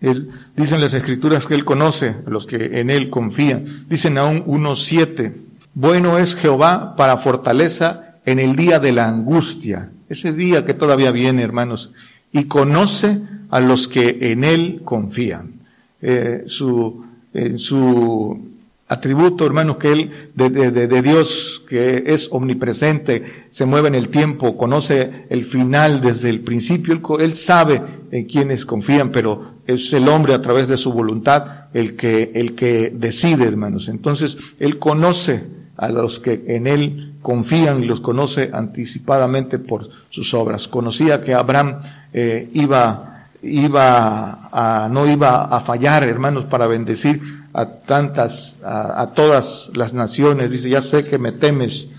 Él, 0.00 0.28
dicen 0.56 0.80
las 0.80 0.94
escrituras 0.94 1.46
que 1.46 1.54
él 1.54 1.64
conoce 1.64 2.16
a 2.26 2.30
los 2.30 2.46
que 2.46 2.80
en 2.80 2.90
él 2.90 3.10
confían. 3.10 3.86
Dicen 3.88 4.18
aún 4.18 4.44
1.7, 4.44 5.32
bueno 5.74 6.18
es 6.18 6.34
Jehová 6.34 6.94
para 6.96 7.18
fortaleza 7.18 8.16
en 8.24 8.38
el 8.38 8.56
día 8.56 8.78
de 8.78 8.92
la 8.92 9.08
angustia, 9.08 9.90
ese 10.08 10.32
día 10.32 10.64
que 10.64 10.74
todavía 10.74 11.10
viene, 11.10 11.42
hermanos, 11.42 11.92
y 12.32 12.44
conoce 12.44 13.20
a 13.50 13.60
los 13.60 13.88
que 13.88 14.18
en 14.32 14.44
él 14.44 14.82
confían. 14.84 15.54
Eh, 16.00 16.44
su, 16.46 17.04
su 17.56 18.48
atributo, 18.88 19.44
hermanos, 19.44 19.76
que 19.76 19.92
Él, 19.92 20.10
de, 20.34 20.50
de, 20.50 20.70
de, 20.70 21.02
Dios, 21.02 21.62
que 21.68 22.04
es 22.06 22.28
omnipresente, 22.32 23.22
se 23.50 23.66
mueve 23.66 23.88
en 23.88 23.94
el 23.94 24.08
tiempo, 24.08 24.56
conoce 24.56 25.26
el 25.28 25.44
final 25.44 26.00
desde 26.00 26.30
el 26.30 26.40
principio, 26.40 27.18
Él, 27.18 27.34
sabe 27.34 27.82
en 28.10 28.24
quienes 28.24 28.64
confían, 28.64 29.10
pero 29.10 29.57
es 29.68 29.92
el 29.92 30.08
hombre 30.08 30.32
a 30.32 30.40
través 30.40 30.66
de 30.66 30.78
su 30.78 30.92
voluntad 30.92 31.66
el 31.74 31.94
que, 31.94 32.32
el 32.34 32.54
que 32.54 32.90
decide, 32.90 33.44
hermanos. 33.44 33.88
Entonces, 33.88 34.38
Él 34.58 34.78
conoce 34.78 35.44
a 35.76 35.90
los 35.90 36.18
que 36.18 36.42
en 36.48 36.66
Él 36.66 37.12
confían 37.20 37.84
y 37.84 37.86
los 37.86 38.00
conoce 38.00 38.50
anticipadamente 38.52 39.58
por 39.58 39.90
sus 40.08 40.32
obras. 40.32 40.68
Conocía 40.68 41.22
que 41.22 41.34
Abraham 41.34 41.80
eh, 42.14 42.48
iba, 42.54 43.26
iba 43.42 44.48
a, 44.50 44.88
no 44.88 45.06
iba 45.06 45.44
a 45.44 45.60
fallar, 45.60 46.02
hermanos, 46.02 46.46
para 46.46 46.66
bendecir 46.66 47.20
a 47.52 47.66
tantas, 47.66 48.56
a, 48.64 49.10
todas 49.14 49.70
las 49.74 49.92
naciones. 49.92 50.50
Dice, 50.50 50.70
ya 50.70 50.80
sé 50.80 51.06
que 51.06 51.18
me 51.18 51.32
temes, 51.32 51.90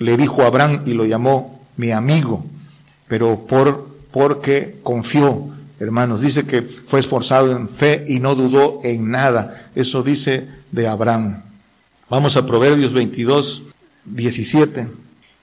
le 0.00 0.16
dijo 0.16 0.42
Abraham 0.42 0.82
y 0.86 0.94
lo 0.94 1.04
llamó 1.04 1.60
mi 1.76 1.92
amigo, 1.92 2.44
pero 3.06 3.46
por, 3.46 3.86
porque 4.10 4.80
confió, 4.82 5.52
hermanos. 5.82 6.20
Dice 6.20 6.44
que 6.44 6.62
fue 6.62 7.00
esforzado 7.00 7.52
en 7.52 7.68
fe 7.68 8.04
y 8.08 8.20
no 8.20 8.34
dudó 8.34 8.80
en 8.84 9.10
nada. 9.10 9.70
Eso 9.74 10.02
dice 10.02 10.46
de 10.70 10.86
Abraham. 10.86 11.42
Vamos 12.08 12.36
a 12.36 12.46
Proverbios 12.46 12.92
22, 12.92 13.62
17. 14.04 14.88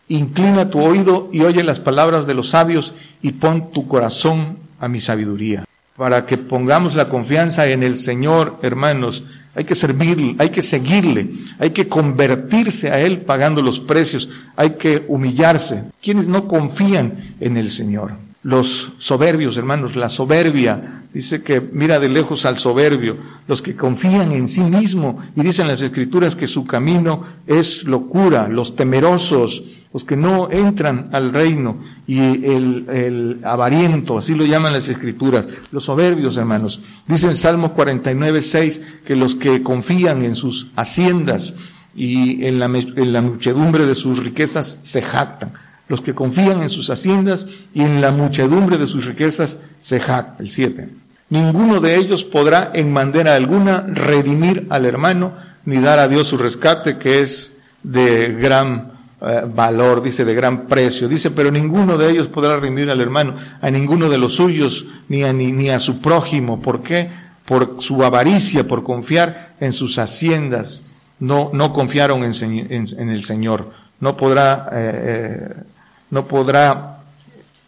Inclina 0.09 0.69
tu 0.69 0.79
oído 0.79 1.29
y 1.31 1.41
oye 1.41 1.63
las 1.63 1.79
palabras 1.79 2.25
de 2.25 2.33
los 2.33 2.49
sabios 2.49 2.93
y 3.21 3.33
pon 3.33 3.71
tu 3.71 3.87
corazón 3.87 4.57
a 4.79 4.87
mi 4.87 4.99
sabiduría. 4.99 5.65
Para 5.95 6.25
que 6.25 6.37
pongamos 6.37 6.95
la 6.95 7.09
confianza 7.09 7.67
en 7.67 7.83
el 7.83 7.97
Señor, 7.97 8.57
hermanos, 8.61 9.25
hay 9.53 9.65
que 9.65 9.75
servirle, 9.75 10.35
hay 10.39 10.49
que 10.49 10.61
seguirle, 10.61 11.29
hay 11.59 11.71
que 11.71 11.87
convertirse 11.87 12.89
a 12.89 12.99
Él 12.99 13.21
pagando 13.21 13.61
los 13.61 13.79
precios, 13.79 14.29
hay 14.55 14.71
que 14.71 15.03
humillarse. 15.07 15.83
Quienes 16.01 16.27
no 16.27 16.47
confían 16.47 17.35
en 17.39 17.57
el 17.57 17.69
Señor? 17.69 18.13
Los 18.41 18.93
soberbios, 18.99 19.57
hermanos, 19.57 19.95
la 19.95 20.09
soberbia, 20.09 21.03
dice 21.13 21.41
que 21.41 21.59
mira 21.59 21.99
de 21.99 22.07
lejos 22.07 22.45
al 22.45 22.57
soberbio, 22.57 23.17
los 23.47 23.61
que 23.61 23.75
confían 23.75 24.31
en 24.31 24.47
sí 24.47 24.61
mismo, 24.61 25.19
y 25.35 25.41
dicen 25.41 25.67
las 25.67 25.81
escrituras 25.81 26.35
que 26.35 26.47
su 26.47 26.65
camino 26.65 27.23
es 27.47 27.83
locura, 27.83 28.47
los 28.47 28.75
temerosos, 28.75 29.63
los 29.91 30.03
que 30.03 30.15
no 30.15 30.51
entran 30.51 31.09
al 31.13 31.33
reino 31.33 31.79
y 32.05 32.19
el, 32.45 32.85
el, 32.89 33.39
avariento, 33.43 34.19
así 34.19 34.35
lo 34.35 34.45
llaman 34.45 34.73
las 34.73 34.87
escrituras, 34.87 35.47
los 35.71 35.85
soberbios, 35.85 36.37
hermanos. 36.37 36.81
Dice 37.07 37.27
en 37.27 37.35
Salmo 37.35 37.73
49, 37.73 38.43
6 38.43 38.81
que 39.05 39.15
los 39.15 39.35
que 39.35 39.63
confían 39.63 40.23
en 40.23 40.35
sus 40.35 40.67
haciendas 40.75 41.55
y 41.95 42.45
en 42.45 42.59
la, 42.59 42.65
en 42.65 43.13
la 43.13 43.21
muchedumbre 43.21 43.85
de 43.85 43.95
sus 43.95 44.19
riquezas 44.19 44.79
se 44.83 45.01
jactan. 45.01 45.53
Los 45.89 46.01
que 46.01 46.15
confían 46.15 46.61
en 46.61 46.69
sus 46.69 46.89
haciendas 46.89 47.45
y 47.73 47.81
en 47.81 47.99
la 47.99 48.11
muchedumbre 48.11 48.77
de 48.77 48.87
sus 48.87 49.05
riquezas 49.05 49.59
se 49.81 49.99
jactan. 49.99 50.37
El 50.39 50.49
7. 50.49 50.89
Ninguno 51.29 51.81
de 51.81 51.97
ellos 51.97 52.23
podrá 52.23 52.71
en 52.73 52.93
manera 52.93 53.35
alguna 53.35 53.81
redimir 53.87 54.67
al 54.69 54.85
hermano 54.85 55.33
ni 55.65 55.77
dar 55.77 55.99
a 55.99 56.07
Dios 56.07 56.27
su 56.27 56.37
rescate, 56.37 56.97
que 56.97 57.19
es 57.21 57.53
de 57.83 58.33
gran 58.33 58.93
eh, 59.21 59.41
valor, 59.53 60.01
dice, 60.01 60.23
de 60.23 60.33
gran 60.33 60.67
precio. 60.67 61.09
Dice, 61.09 61.31
pero 61.31 61.51
ninguno 61.51 61.97
de 61.97 62.09
ellos 62.09 62.27
podrá 62.27 62.57
rendir 62.57 62.89
al 62.89 63.01
hermano, 63.01 63.35
a 63.61 63.69
ninguno 63.69 64.09
de 64.09 64.17
los 64.17 64.35
suyos, 64.35 64.85
ni 65.09 65.23
a, 65.23 65.33
ni 65.33 65.69
a 65.69 65.79
su 65.79 65.99
prójimo. 65.99 66.61
¿Por 66.61 66.81
qué? 66.81 67.09
por 67.49 67.77
su 67.81 68.03
avaricia, 68.03 68.67
por 68.67 68.83
confiar 68.83 69.55
en 69.59 69.73
sus 69.73 69.97
haciendas, 69.97 70.83
no, 71.19 71.49
no 71.51 71.73
confiaron 71.73 72.23
en, 72.23 73.09
el 73.09 73.23
Señor. 73.23 73.71
No 73.99 74.15
podrá, 74.15 74.69
eh, 74.71 74.91
eh, 75.03 75.63
no 76.11 76.27
podrá 76.27 76.99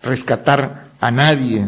rescatar 0.02 0.90
a 1.00 1.12
nadie. 1.12 1.68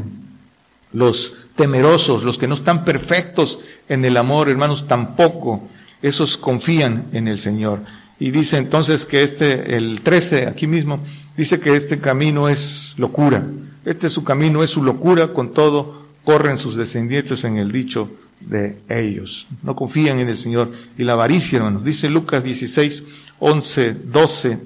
Los 0.91 1.35
temerosos, 1.55 2.23
los 2.23 2.37
que 2.37 2.47
no 2.47 2.55
están 2.55 2.85
perfectos 2.85 3.59
en 3.89 4.05
el 4.05 4.17
amor, 4.17 4.49
hermanos, 4.49 4.87
tampoco. 4.87 5.67
Esos 6.01 6.37
confían 6.37 7.05
en 7.13 7.27
el 7.27 7.39
Señor. 7.39 7.79
Y 8.19 8.31
dice 8.31 8.57
entonces 8.57 9.05
que 9.05 9.23
este, 9.23 9.75
el 9.75 10.01
13, 10.01 10.47
aquí 10.47 10.67
mismo, 10.67 10.99
dice 11.35 11.59
que 11.59 11.75
este 11.75 11.99
camino 11.99 12.49
es 12.49 12.93
locura. 12.97 13.43
Este 13.85 14.07
es 14.07 14.13
su 14.13 14.23
camino, 14.23 14.63
es 14.63 14.69
su 14.69 14.83
locura, 14.83 15.29
con 15.29 15.53
todo 15.53 16.03
corren 16.23 16.57
sus 16.57 16.75
descendientes 16.75 17.43
en 17.43 17.57
el 17.57 17.71
dicho 17.71 18.09
de 18.39 18.77
ellos. 18.89 19.47
No 19.61 19.75
confían 19.75 20.19
en 20.19 20.29
el 20.29 20.37
Señor. 20.37 20.71
Y 20.97 21.03
la 21.03 21.13
avaricia, 21.13 21.57
hermanos. 21.57 21.83
Dice 21.83 22.09
Lucas 22.09 22.43
16, 22.43 23.03
11, 23.39 23.93
12, 24.05 24.59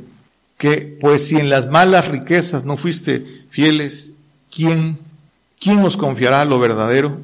que 0.58 0.98
pues 1.00 1.28
si 1.28 1.38
en 1.38 1.50
las 1.50 1.70
malas 1.70 2.08
riquezas 2.08 2.66
no 2.66 2.78
fuiste 2.78 3.44
fieles, 3.50 4.12
¿quién, 4.54 4.98
quién 5.60 5.80
os 5.80 5.98
confiará 5.98 6.46
lo 6.46 6.60
verdadero? 6.60 7.18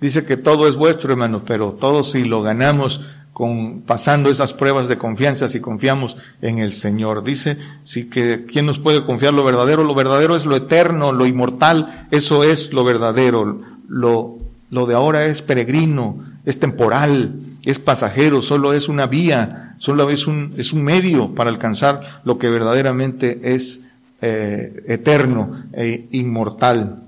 Dice 0.00 0.24
que 0.24 0.36
todo 0.36 0.68
es 0.68 0.76
vuestro, 0.76 1.10
hermanos, 1.10 1.42
pero 1.46 1.72
todo 1.72 2.04
si 2.04 2.24
lo 2.24 2.42
ganamos 2.42 3.00
con, 3.32 3.82
pasando 3.82 4.30
esas 4.30 4.52
pruebas 4.52 4.88
de 4.88 4.98
confianza 4.98 5.48
si 5.48 5.60
confiamos 5.60 6.16
en 6.42 6.58
el 6.58 6.72
Señor. 6.72 7.24
Dice, 7.24 7.56
sí 7.84 8.08
que, 8.08 8.44
¿quién 8.46 8.66
nos 8.66 8.78
puede 8.78 9.02
confiar 9.04 9.34
lo 9.34 9.44
verdadero? 9.44 9.82
Lo 9.82 9.94
verdadero 9.94 10.36
es 10.36 10.44
lo 10.44 10.56
eterno, 10.56 11.12
lo 11.12 11.26
inmortal, 11.26 12.06
eso 12.10 12.44
es 12.44 12.72
lo 12.72 12.84
verdadero. 12.84 13.60
Lo, 13.88 14.38
lo 14.70 14.86
de 14.86 14.94
ahora 14.94 15.24
es 15.26 15.40
peregrino, 15.42 16.18
es 16.44 16.60
temporal, 16.60 17.32
es 17.64 17.78
pasajero, 17.78 18.42
solo 18.42 18.72
es 18.72 18.88
una 18.88 19.06
vía, 19.06 19.67
solo 19.78 20.10
es 20.10 20.26
un, 20.26 20.54
es 20.56 20.72
un 20.72 20.84
medio 20.84 21.34
para 21.34 21.50
alcanzar 21.50 22.20
lo 22.24 22.38
que 22.38 22.48
verdaderamente 22.48 23.40
es 23.54 23.80
eh, 24.20 24.84
eterno 24.86 25.64
e 25.72 26.08
inmortal. 26.12 27.02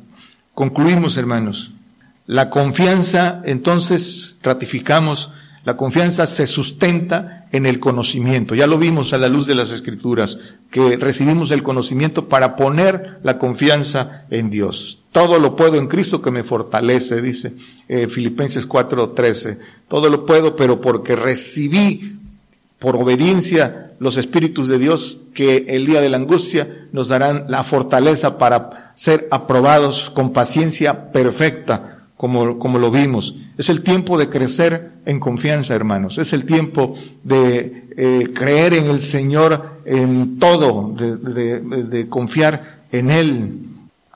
Concluimos, 0.54 1.16
hermanos. 1.16 1.72
La 2.26 2.50
confianza, 2.50 3.42
entonces, 3.44 4.36
ratificamos, 4.42 5.32
la 5.64 5.76
confianza 5.76 6.26
se 6.26 6.46
sustenta 6.46 7.46
en 7.52 7.66
el 7.66 7.80
conocimiento. 7.80 8.54
Ya 8.54 8.66
lo 8.66 8.78
vimos 8.78 9.12
a 9.12 9.18
la 9.18 9.28
luz 9.28 9.46
de 9.46 9.54
las 9.54 9.72
escrituras, 9.72 10.38
que 10.70 10.96
recibimos 10.96 11.50
el 11.50 11.62
conocimiento 11.62 12.28
para 12.28 12.56
poner 12.56 13.18
la 13.22 13.38
confianza 13.38 14.24
en 14.30 14.48
Dios. 14.48 15.00
Todo 15.12 15.38
lo 15.38 15.56
puedo 15.56 15.76
en 15.76 15.88
Cristo 15.88 16.22
que 16.22 16.30
me 16.30 16.44
fortalece, 16.44 17.20
dice 17.20 17.54
eh, 17.88 18.06
Filipenses 18.06 18.68
4:13. 18.68 19.58
Todo 19.88 20.08
lo 20.08 20.24
puedo, 20.24 20.54
pero 20.54 20.80
porque 20.80 21.16
recibí 21.16 22.16
por 22.80 22.96
obediencia 22.96 23.92
los 24.00 24.16
espíritus 24.16 24.68
de 24.68 24.78
Dios 24.78 25.18
que 25.34 25.66
el 25.68 25.86
día 25.86 26.00
de 26.00 26.08
la 26.08 26.16
angustia 26.16 26.88
nos 26.90 27.08
darán 27.08 27.44
la 27.48 27.62
fortaleza 27.62 28.38
para 28.38 28.92
ser 28.96 29.28
aprobados 29.30 30.10
con 30.10 30.32
paciencia 30.32 31.12
perfecta 31.12 31.98
como, 32.16 32.58
como 32.58 32.78
lo 32.78 32.90
vimos. 32.90 33.36
Es 33.56 33.68
el 33.68 33.82
tiempo 33.82 34.18
de 34.18 34.28
crecer 34.28 34.92
en 35.06 35.20
confianza, 35.20 35.74
hermanos. 35.74 36.18
Es 36.18 36.32
el 36.32 36.44
tiempo 36.44 36.94
de 37.22 37.84
eh, 37.96 38.30
creer 38.34 38.74
en 38.74 38.86
el 38.86 39.00
Señor 39.00 39.80
en 39.84 40.38
todo, 40.38 40.94
de, 40.96 41.16
de, 41.16 41.60
de 41.60 42.08
confiar 42.08 42.80
en 42.90 43.10
Él. 43.10 43.58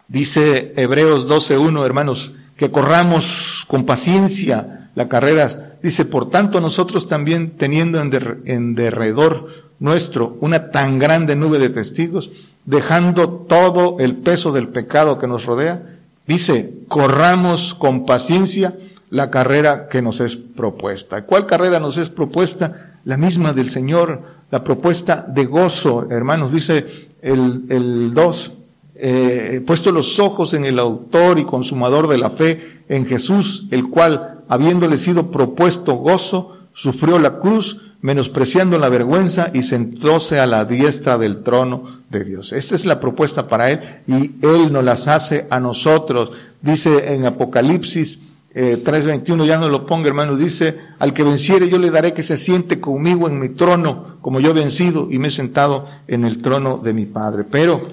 Dice 0.09 0.73
Hebreos 0.77 1.29
12.1, 1.29 1.85
hermanos, 1.85 2.33
que 2.57 2.71
corramos 2.71 3.65
con 3.69 3.85
paciencia 3.85 4.84
la 4.95 5.09
carrera. 5.09 5.49
Dice, 5.83 6.05
por 6.05 6.31
tanto 6.31 6.61
nosotros 6.61 7.09
también 7.09 7.53
teniendo 7.57 8.01
en, 8.01 8.75
derredor 8.75 9.49
nuestro 9.79 10.37
una 10.41 10.71
tan 10.71 10.99
grande 10.99 11.37
nube 11.37 11.59
de 11.59 11.71
testigos, 11.71 12.31
dejando 12.65 13.29
todo 13.31 13.97
el 13.99 14.17
peso 14.17 14.53
del 14.53 14.69
pecado 14.69 15.19
que 15.19 15.27
nos 15.27 15.45
rodea, 15.45 15.95
Dice, 16.27 16.73
corramos 16.89 17.75
con 17.75 18.07
paciencia 18.07 18.75
la 19.11 19.31
carrera 19.31 19.89
que 19.89 20.01
nos 20.01 20.21
es 20.21 20.37
propuesta. 20.37 21.23
¿Cuál 21.27 21.47
carrera 21.47 21.79
nos 21.81 21.99
es 21.99 22.09
propuesta? 22.09 22.95
La 23.05 23.19
misma 23.19 23.53
del 23.53 23.69
Señor, 23.69 24.23
la 24.51 24.65
propuesta 24.65 25.25
de 25.29 25.45
gozo, 25.45 26.07
hermanos. 26.11 26.51
Dice 26.51 27.09
el, 27.21 27.65
el 27.69 28.15
2, 28.15 28.53
eh, 28.97 29.63
puesto 29.67 29.93
los 29.93 30.19
ojos 30.19 30.55
en 30.55 30.65
el 30.65 30.79
autor 30.79 31.39
y 31.39 31.45
consumador 31.45 32.09
de 32.09 32.19
la 32.19 32.31
fe, 32.31 32.81
en 32.89 33.07
Jesús, 33.07 33.67
el 33.71 33.89
cual, 33.89 34.34
habiéndole 34.49 34.99
sido 34.99 35.31
propuesto 35.31 35.95
gozo, 35.95 36.57
sufrió 36.75 37.19
la 37.19 37.39
cruz, 37.39 37.81
menospreciando 38.01 38.79
la 38.79 38.91
vergüenza 38.91 39.51
y 39.55 39.63
sentóse 39.63 40.39
a 40.39 40.47
la 40.47 40.67
diestra 40.67 41.17
del 41.17 41.43
trono 41.43 41.85
de 42.11 42.25
Dios. 42.25 42.53
Esta 42.53 42.75
es 42.75 42.85
la 42.85 43.01
propuesta 43.01 43.49
para 43.49 43.71
Él 43.71 43.81
y 44.07 44.33
Él 44.43 44.73
nos 44.73 44.85
las 44.85 45.09
hace 45.09 45.47
a 45.49 45.59
nosotros. 45.59 46.31
Dice 46.61 47.15
en 47.15 47.25
Apocalipsis 47.25 48.21
eh, 48.55 48.81
3.21, 48.85 49.47
ya 49.47 49.59
no 49.59 49.69
lo 49.69 49.85
ponga 49.85 50.07
hermano, 50.07 50.37
dice, 50.37 50.79
al 50.99 51.13
que 51.13 51.25
venciere 51.25 51.69
yo 51.69 51.79
le 51.79 51.91
daré 51.91 52.13
que 52.13 52.23
se 52.23 52.39
siente 52.39 52.79
conmigo 52.79 53.27
en 53.27 53.41
mi 53.41 53.49
trono, 53.49 54.19
como 54.21 54.39
yo 54.39 54.51
he 54.51 54.55
vencido 54.55 55.09
y 55.11 55.19
me 55.19 55.29
he 55.29 55.31
sentado 55.33 55.89
en 56.07 56.25
el 56.25 56.41
trono 56.41 56.79
de 56.79 56.95
mi 56.95 57.07
Padre. 57.07 57.45
Pero, 57.51 57.89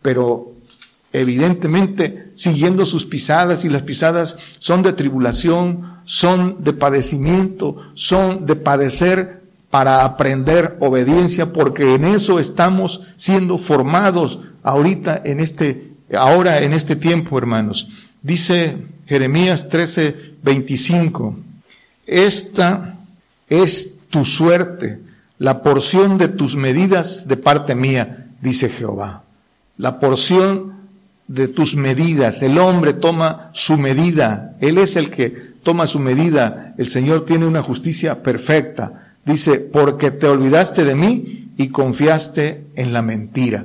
pero 0.00 0.52
evidentemente 1.20 2.32
siguiendo 2.34 2.84
sus 2.84 3.04
pisadas 3.04 3.64
y 3.64 3.68
las 3.68 3.82
pisadas 3.82 4.36
son 4.58 4.82
de 4.82 4.92
tribulación, 4.92 5.96
son 6.04 6.62
de 6.62 6.72
padecimiento, 6.72 7.76
son 7.94 8.44
de 8.46 8.56
padecer 8.56 9.42
para 9.70 10.04
aprender 10.04 10.76
obediencia, 10.80 11.52
porque 11.52 11.94
en 11.94 12.04
eso 12.04 12.38
estamos 12.38 13.02
siendo 13.16 13.58
formados 13.58 14.40
ahorita 14.62 15.22
en 15.24 15.40
este, 15.40 15.88
ahora 16.14 16.62
en 16.62 16.72
este 16.72 16.96
tiempo, 16.96 17.38
hermanos. 17.38 17.88
Dice 18.22 18.76
Jeremías 19.06 19.68
13, 19.68 20.34
25, 20.42 21.36
esta 22.06 22.96
es 23.48 23.94
tu 24.10 24.24
suerte, 24.24 25.00
la 25.38 25.62
porción 25.62 26.18
de 26.18 26.28
tus 26.28 26.56
medidas 26.56 27.26
de 27.26 27.36
parte 27.36 27.74
mía, 27.74 28.26
dice 28.40 28.68
Jehová. 28.68 29.22
La 29.78 30.00
porción 30.00 30.75
de 31.28 31.48
tus 31.48 31.76
medidas. 31.76 32.42
El 32.42 32.58
hombre 32.58 32.92
toma 32.92 33.50
su 33.52 33.76
medida. 33.76 34.56
Él 34.60 34.78
es 34.78 34.96
el 34.96 35.10
que 35.10 35.28
toma 35.62 35.86
su 35.86 35.98
medida. 35.98 36.74
El 36.78 36.86
Señor 36.86 37.24
tiene 37.24 37.46
una 37.46 37.62
justicia 37.62 38.22
perfecta. 38.22 39.14
Dice, 39.24 39.58
porque 39.58 40.10
te 40.10 40.28
olvidaste 40.28 40.84
de 40.84 40.94
mí 40.94 41.50
y 41.56 41.68
confiaste 41.68 42.64
en 42.76 42.92
la 42.92 43.02
mentira. 43.02 43.64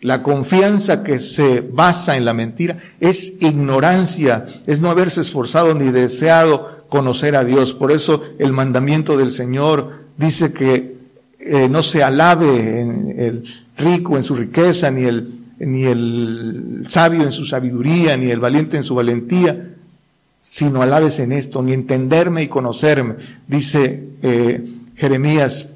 La 0.00 0.22
confianza 0.22 1.02
que 1.02 1.18
se 1.18 1.60
basa 1.60 2.16
en 2.16 2.24
la 2.24 2.34
mentira 2.34 2.78
es 3.00 3.34
ignorancia, 3.40 4.46
es 4.66 4.80
no 4.80 4.90
haberse 4.90 5.22
esforzado 5.22 5.74
ni 5.74 5.90
deseado 5.90 6.84
conocer 6.88 7.34
a 7.34 7.44
Dios. 7.44 7.72
Por 7.72 7.92
eso 7.92 8.22
el 8.38 8.52
mandamiento 8.52 9.16
del 9.16 9.32
Señor 9.32 10.04
dice 10.16 10.52
que 10.52 10.96
eh, 11.40 11.68
no 11.68 11.82
se 11.82 12.02
alabe 12.02 12.80
en 12.80 13.14
el 13.18 13.44
rico 13.76 14.16
en 14.16 14.22
su 14.22 14.36
riqueza, 14.36 14.90
ni 14.90 15.04
el, 15.04 15.45
ni 15.58 15.84
el 15.84 16.86
sabio 16.88 17.22
en 17.22 17.32
su 17.32 17.46
sabiduría, 17.46 18.16
ni 18.16 18.30
el 18.30 18.40
valiente 18.40 18.76
en 18.76 18.82
su 18.82 18.94
valentía, 18.94 19.70
sino 20.40 20.82
alabes 20.82 21.18
en 21.18 21.32
esto, 21.32 21.62
ni 21.62 21.72
entenderme 21.72 22.42
y 22.42 22.48
conocerme. 22.48 23.14
Dice 23.48 24.08
eh, 24.22 24.64
Jeremías 24.96 25.70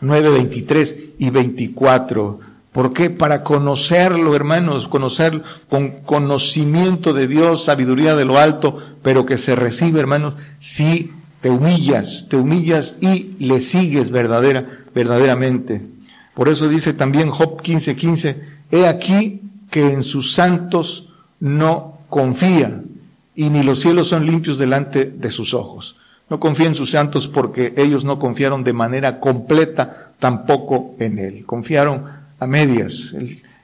9, 0.00 0.30
23 0.30 0.96
y 1.18 1.30
24. 1.30 2.40
¿Por 2.72 2.92
qué? 2.92 3.10
Para 3.10 3.42
conocerlo, 3.42 4.34
hermanos, 4.36 4.86
conocer 4.86 5.42
con 5.68 5.90
conocimiento 6.02 7.12
de 7.12 7.26
Dios, 7.26 7.64
sabiduría 7.64 8.14
de 8.14 8.24
lo 8.24 8.38
alto, 8.38 8.78
pero 9.02 9.26
que 9.26 9.38
se 9.38 9.56
recibe, 9.56 10.00
hermanos, 10.00 10.34
si 10.58 11.12
te 11.40 11.50
humillas, 11.50 12.26
te 12.28 12.36
humillas 12.36 12.94
y 13.00 13.34
le 13.38 13.60
sigues 13.60 14.10
verdadera, 14.10 14.66
verdaderamente. 14.94 15.82
Por 16.34 16.48
eso 16.48 16.68
dice 16.68 16.92
también 16.92 17.30
Job 17.30 17.60
15, 17.60 17.96
15, 17.96 18.40
he 18.70 18.86
aquí 18.86 19.40
que 19.70 19.92
en 19.92 20.02
sus 20.02 20.32
santos 20.32 21.08
no 21.38 21.98
confía, 22.08 22.82
y 23.34 23.48
ni 23.50 23.62
los 23.62 23.80
cielos 23.80 24.08
son 24.08 24.26
limpios 24.26 24.58
delante 24.58 25.04
de 25.04 25.30
sus 25.30 25.54
ojos. 25.54 25.96
No 26.28 26.38
confía 26.38 26.66
en 26.66 26.74
sus 26.74 26.90
santos 26.90 27.26
porque 27.26 27.74
ellos 27.76 28.04
no 28.04 28.18
confiaron 28.18 28.62
de 28.62 28.72
manera 28.72 29.18
completa 29.18 30.12
tampoco 30.18 30.94
en 31.00 31.18
Él. 31.18 31.44
Confiaron 31.44 32.04
a 32.38 32.46
medias. 32.46 33.14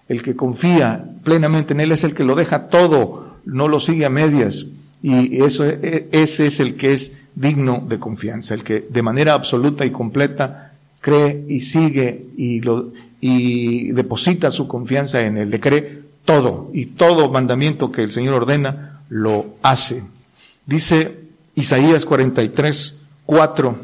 El, 0.08 0.22
que 0.22 0.34
confía 0.34 1.04
plenamente 1.22 1.74
en 1.74 1.80
Él 1.80 1.92
es 1.92 2.04
el 2.04 2.14
que 2.14 2.24
lo 2.24 2.34
deja 2.34 2.68
todo, 2.68 3.36
no 3.44 3.68
lo 3.68 3.78
sigue 3.78 4.04
a 4.04 4.10
medias. 4.10 4.66
Y 5.02 5.42
eso, 5.42 5.64
e, 5.64 6.08
ese 6.10 6.46
es 6.46 6.58
el 6.58 6.74
que 6.74 6.92
es 6.92 7.12
digno 7.34 7.84
de 7.88 7.98
confianza, 7.98 8.54
el 8.54 8.64
que 8.64 8.80
de 8.80 9.02
manera 9.02 9.34
absoluta 9.34 9.84
y 9.84 9.90
completa 9.90 10.72
cree 11.00 11.44
y 11.48 11.60
sigue 11.60 12.26
y, 12.36 12.62
lo, 12.62 12.92
y 13.20 13.92
deposita 13.92 14.50
su 14.50 14.68
confianza 14.68 15.22
en 15.22 15.38
Él. 15.38 15.50
Le 15.50 15.60
cree 15.60 16.02
todo 16.24 16.70
y 16.74 16.86
todo 16.86 17.30
mandamiento 17.30 17.90
que 17.90 18.02
el 18.02 18.12
Señor 18.12 18.34
ordena 18.34 19.00
lo 19.08 19.56
hace. 19.62 20.04
Dice 20.66 21.20
Isaías 21.54 22.04
43, 22.04 23.00
4, 23.24 23.78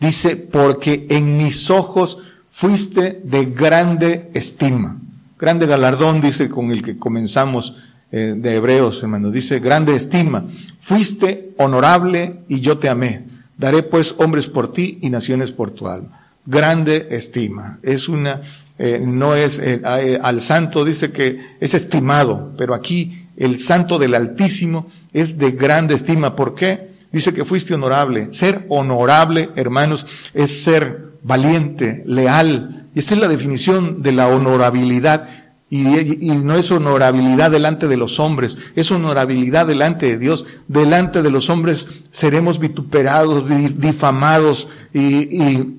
dice, 0.00 0.36
porque 0.36 1.06
en 1.08 1.38
mis 1.38 1.70
ojos 1.70 2.18
fuiste 2.50 3.20
de 3.24 3.46
grande 3.46 4.30
estima. 4.34 4.98
Grande 5.38 5.66
galardón, 5.66 6.20
dice, 6.20 6.48
con 6.48 6.70
el 6.70 6.82
que 6.82 6.98
comenzamos 6.98 7.76
eh, 8.12 8.34
de 8.36 8.54
Hebreos, 8.56 9.02
hermanos. 9.02 9.32
Dice, 9.32 9.58
grande 9.58 9.96
estima. 9.96 10.44
Fuiste 10.80 11.52
honorable 11.58 12.40
y 12.48 12.60
yo 12.60 12.78
te 12.78 12.88
amé. 12.88 13.24
Daré 13.56 13.82
pues 13.82 14.14
hombres 14.18 14.46
por 14.46 14.72
ti 14.72 14.98
y 15.00 15.10
naciones 15.10 15.52
por 15.52 15.70
tu 15.70 15.88
alma. 15.88 16.20
Grande 16.46 17.08
estima. 17.10 17.78
Es 17.82 18.08
una, 18.08 18.42
eh, 18.78 19.00
no 19.04 19.34
es, 19.34 19.58
eh, 19.58 19.80
al 20.22 20.40
santo 20.40 20.84
dice 20.84 21.12
que 21.12 21.40
es 21.60 21.74
estimado, 21.74 22.52
pero 22.56 22.74
aquí 22.74 23.26
el 23.36 23.58
santo 23.58 23.98
del 23.98 24.14
Altísimo 24.14 24.86
es 25.12 25.38
de 25.38 25.52
grande 25.52 25.94
estima. 25.94 26.36
¿Por 26.36 26.54
qué? 26.54 26.94
Dice 27.12 27.32
que 27.32 27.44
fuiste 27.44 27.74
honorable. 27.74 28.32
Ser 28.32 28.66
honorable, 28.68 29.50
hermanos, 29.56 30.06
es 30.34 30.62
ser 30.62 31.14
valiente, 31.22 32.02
leal. 32.06 32.86
Y 32.94 32.98
esta 32.98 33.14
es 33.14 33.20
la 33.20 33.28
definición 33.28 34.02
de 34.02 34.12
la 34.12 34.28
honorabilidad. 34.28 35.28
Y, 35.70 35.80
no 35.80 36.54
es 36.54 36.70
honorabilidad 36.70 37.50
delante 37.50 37.88
de 37.88 37.96
los 37.96 38.20
hombres, 38.20 38.56
es 38.76 38.92
honorabilidad 38.92 39.66
delante 39.66 40.06
de 40.06 40.18
Dios. 40.18 40.46
Delante 40.68 41.22
de 41.22 41.30
los 41.30 41.50
hombres 41.50 41.88
seremos 42.12 42.60
vituperados, 42.60 43.44
difamados 43.78 44.68
y, 44.92 45.74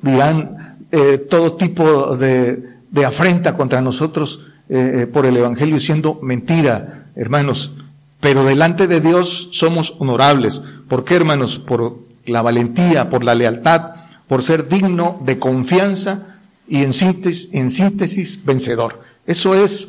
dirán 0.00 0.67
eh, 0.90 1.18
todo 1.18 1.54
tipo 1.54 2.16
de, 2.16 2.78
afrenta 3.04 3.56
contra 3.56 3.80
nosotros 3.80 4.40
eh, 4.68 5.02
eh, 5.02 5.06
por 5.06 5.26
el 5.26 5.36
Evangelio 5.36 5.80
siendo 5.80 6.18
mentira, 6.22 7.06
hermanos. 7.14 7.72
Pero 8.20 8.44
delante 8.44 8.86
de 8.86 9.00
Dios 9.00 9.48
somos 9.52 9.94
honorables. 9.98 10.62
¿Por 10.88 11.04
qué, 11.04 11.16
hermanos? 11.16 11.58
Por 11.58 11.98
la 12.26 12.42
valentía, 12.42 13.10
por 13.10 13.22
la 13.22 13.34
lealtad, 13.34 13.92
por 14.26 14.42
ser 14.42 14.68
digno 14.68 15.20
de 15.24 15.38
confianza 15.38 16.36
y 16.66 16.82
en 16.82 16.92
síntesis, 16.92 17.48
en 17.52 17.70
síntesis 17.70 18.44
vencedor. 18.44 19.00
Eso 19.26 19.54
es 19.54 19.88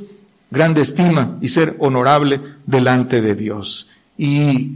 grande 0.52 0.82
estima 0.82 1.38
y 1.42 1.50
ser 1.50 1.76
honorable 1.80 2.40
delante 2.66 3.22
de 3.22 3.36
Dios. 3.36 3.88
Y 4.18 4.74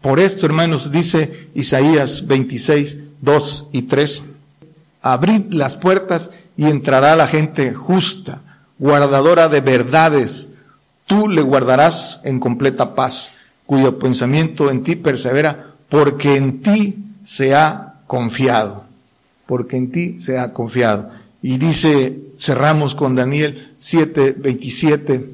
por 0.00 0.20
esto, 0.20 0.46
hermanos, 0.46 0.92
dice 0.92 1.48
Isaías 1.54 2.26
26, 2.26 2.98
2 3.20 3.68
y 3.72 3.82
3, 3.82 4.22
abrid 5.12 5.52
las 5.52 5.76
puertas 5.76 6.30
y 6.56 6.64
entrará 6.64 7.16
la 7.16 7.26
gente 7.26 7.74
justa, 7.74 8.40
guardadora 8.78 9.48
de 9.48 9.60
verdades, 9.60 10.50
tú 11.06 11.28
le 11.28 11.42
guardarás 11.42 12.20
en 12.24 12.40
completa 12.40 12.94
paz, 12.94 13.32
cuyo 13.66 13.98
pensamiento 13.98 14.70
en 14.70 14.82
ti 14.82 14.96
persevera, 14.96 15.66
porque 15.88 16.36
en 16.36 16.60
ti 16.60 16.96
se 17.22 17.54
ha 17.54 17.94
confiado, 18.06 18.84
porque 19.46 19.76
en 19.76 19.90
ti 19.90 20.20
se 20.20 20.38
ha 20.38 20.52
confiado. 20.52 21.10
Y 21.42 21.58
dice, 21.58 22.18
cerramos 22.38 22.94
con 22.94 23.14
Daniel 23.14 23.72
7, 23.76 24.36
27, 24.38 25.30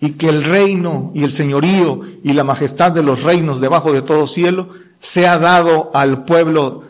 y 0.00 0.10
que 0.10 0.28
el 0.28 0.44
reino 0.44 1.12
y 1.14 1.24
el 1.24 1.32
señorío 1.32 2.02
y 2.22 2.32
la 2.32 2.44
majestad 2.44 2.92
de 2.92 3.02
los 3.02 3.22
reinos 3.22 3.60
debajo 3.60 3.92
de 3.92 4.02
todo 4.02 4.26
cielo 4.26 4.68
sea 5.00 5.38
dado 5.38 5.90
al 5.94 6.24
pueblo 6.24 6.84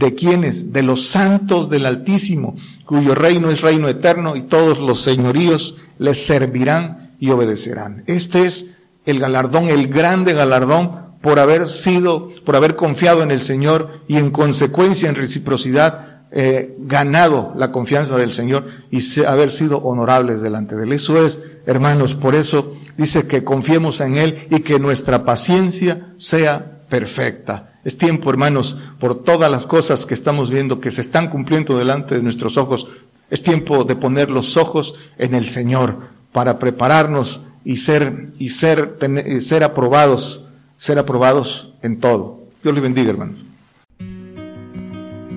de 0.00 0.14
quienes, 0.14 0.72
de 0.72 0.82
los 0.82 1.06
santos 1.06 1.70
del 1.70 1.86
Altísimo, 1.86 2.56
cuyo 2.86 3.14
reino 3.14 3.50
es 3.50 3.60
reino 3.60 3.88
eterno 3.88 4.34
y 4.34 4.42
todos 4.42 4.80
los 4.80 5.00
señoríos 5.02 5.76
les 5.98 6.18
servirán 6.18 7.10
y 7.20 7.30
obedecerán. 7.30 8.02
Este 8.06 8.46
es 8.46 8.66
el 9.04 9.20
galardón, 9.20 9.68
el 9.68 9.88
grande 9.88 10.32
galardón 10.32 11.10
por 11.20 11.38
haber 11.38 11.68
sido, 11.68 12.30
por 12.44 12.56
haber 12.56 12.76
confiado 12.76 13.22
en 13.22 13.30
el 13.30 13.42
Señor 13.42 14.00
y 14.08 14.16
en 14.16 14.30
consecuencia, 14.30 15.08
en 15.08 15.16
reciprocidad, 15.16 16.22
eh, 16.32 16.76
ganado 16.78 17.52
la 17.56 17.70
confianza 17.70 18.16
del 18.16 18.32
Señor 18.32 18.64
y 18.90 19.02
haber 19.24 19.50
sido 19.50 19.78
honorables 19.78 20.40
delante 20.40 20.76
de 20.76 20.84
Él. 20.84 20.92
Eso 20.92 21.24
es, 21.24 21.38
hermanos, 21.66 22.14
por 22.14 22.34
eso 22.34 22.74
dice 22.96 23.26
que 23.26 23.44
confiemos 23.44 24.00
en 24.00 24.16
Él 24.16 24.46
y 24.48 24.60
que 24.60 24.78
nuestra 24.78 25.24
paciencia 25.24 26.06
sea 26.16 26.80
perfecta. 26.88 27.69
Es 27.84 27.96
tiempo, 27.96 28.30
hermanos, 28.30 28.76
por 28.98 29.22
todas 29.22 29.50
las 29.50 29.66
cosas 29.66 30.04
que 30.06 30.14
estamos 30.14 30.50
viendo 30.50 30.80
que 30.80 30.90
se 30.90 31.00
están 31.00 31.28
cumpliendo 31.28 31.78
delante 31.78 32.14
de 32.14 32.22
nuestros 32.22 32.56
ojos, 32.56 32.88
es 33.30 33.42
tiempo 33.42 33.84
de 33.84 33.96
poner 33.96 34.30
los 34.30 34.56
ojos 34.56 34.94
en 35.16 35.34
el 35.34 35.46
Señor, 35.46 35.96
para 36.32 36.58
prepararnos 36.58 37.40
y 37.64 37.78
ser, 37.78 38.28
y 38.38 38.50
ser, 38.50 38.98
ser 39.40 39.64
aprobados, 39.64 40.44
ser 40.76 40.98
aprobados 40.98 41.72
en 41.82 41.98
todo. 42.00 42.40
Dios 42.62 42.74
le 42.74 42.80
bendiga, 42.80 43.10
hermanos. 43.10 43.49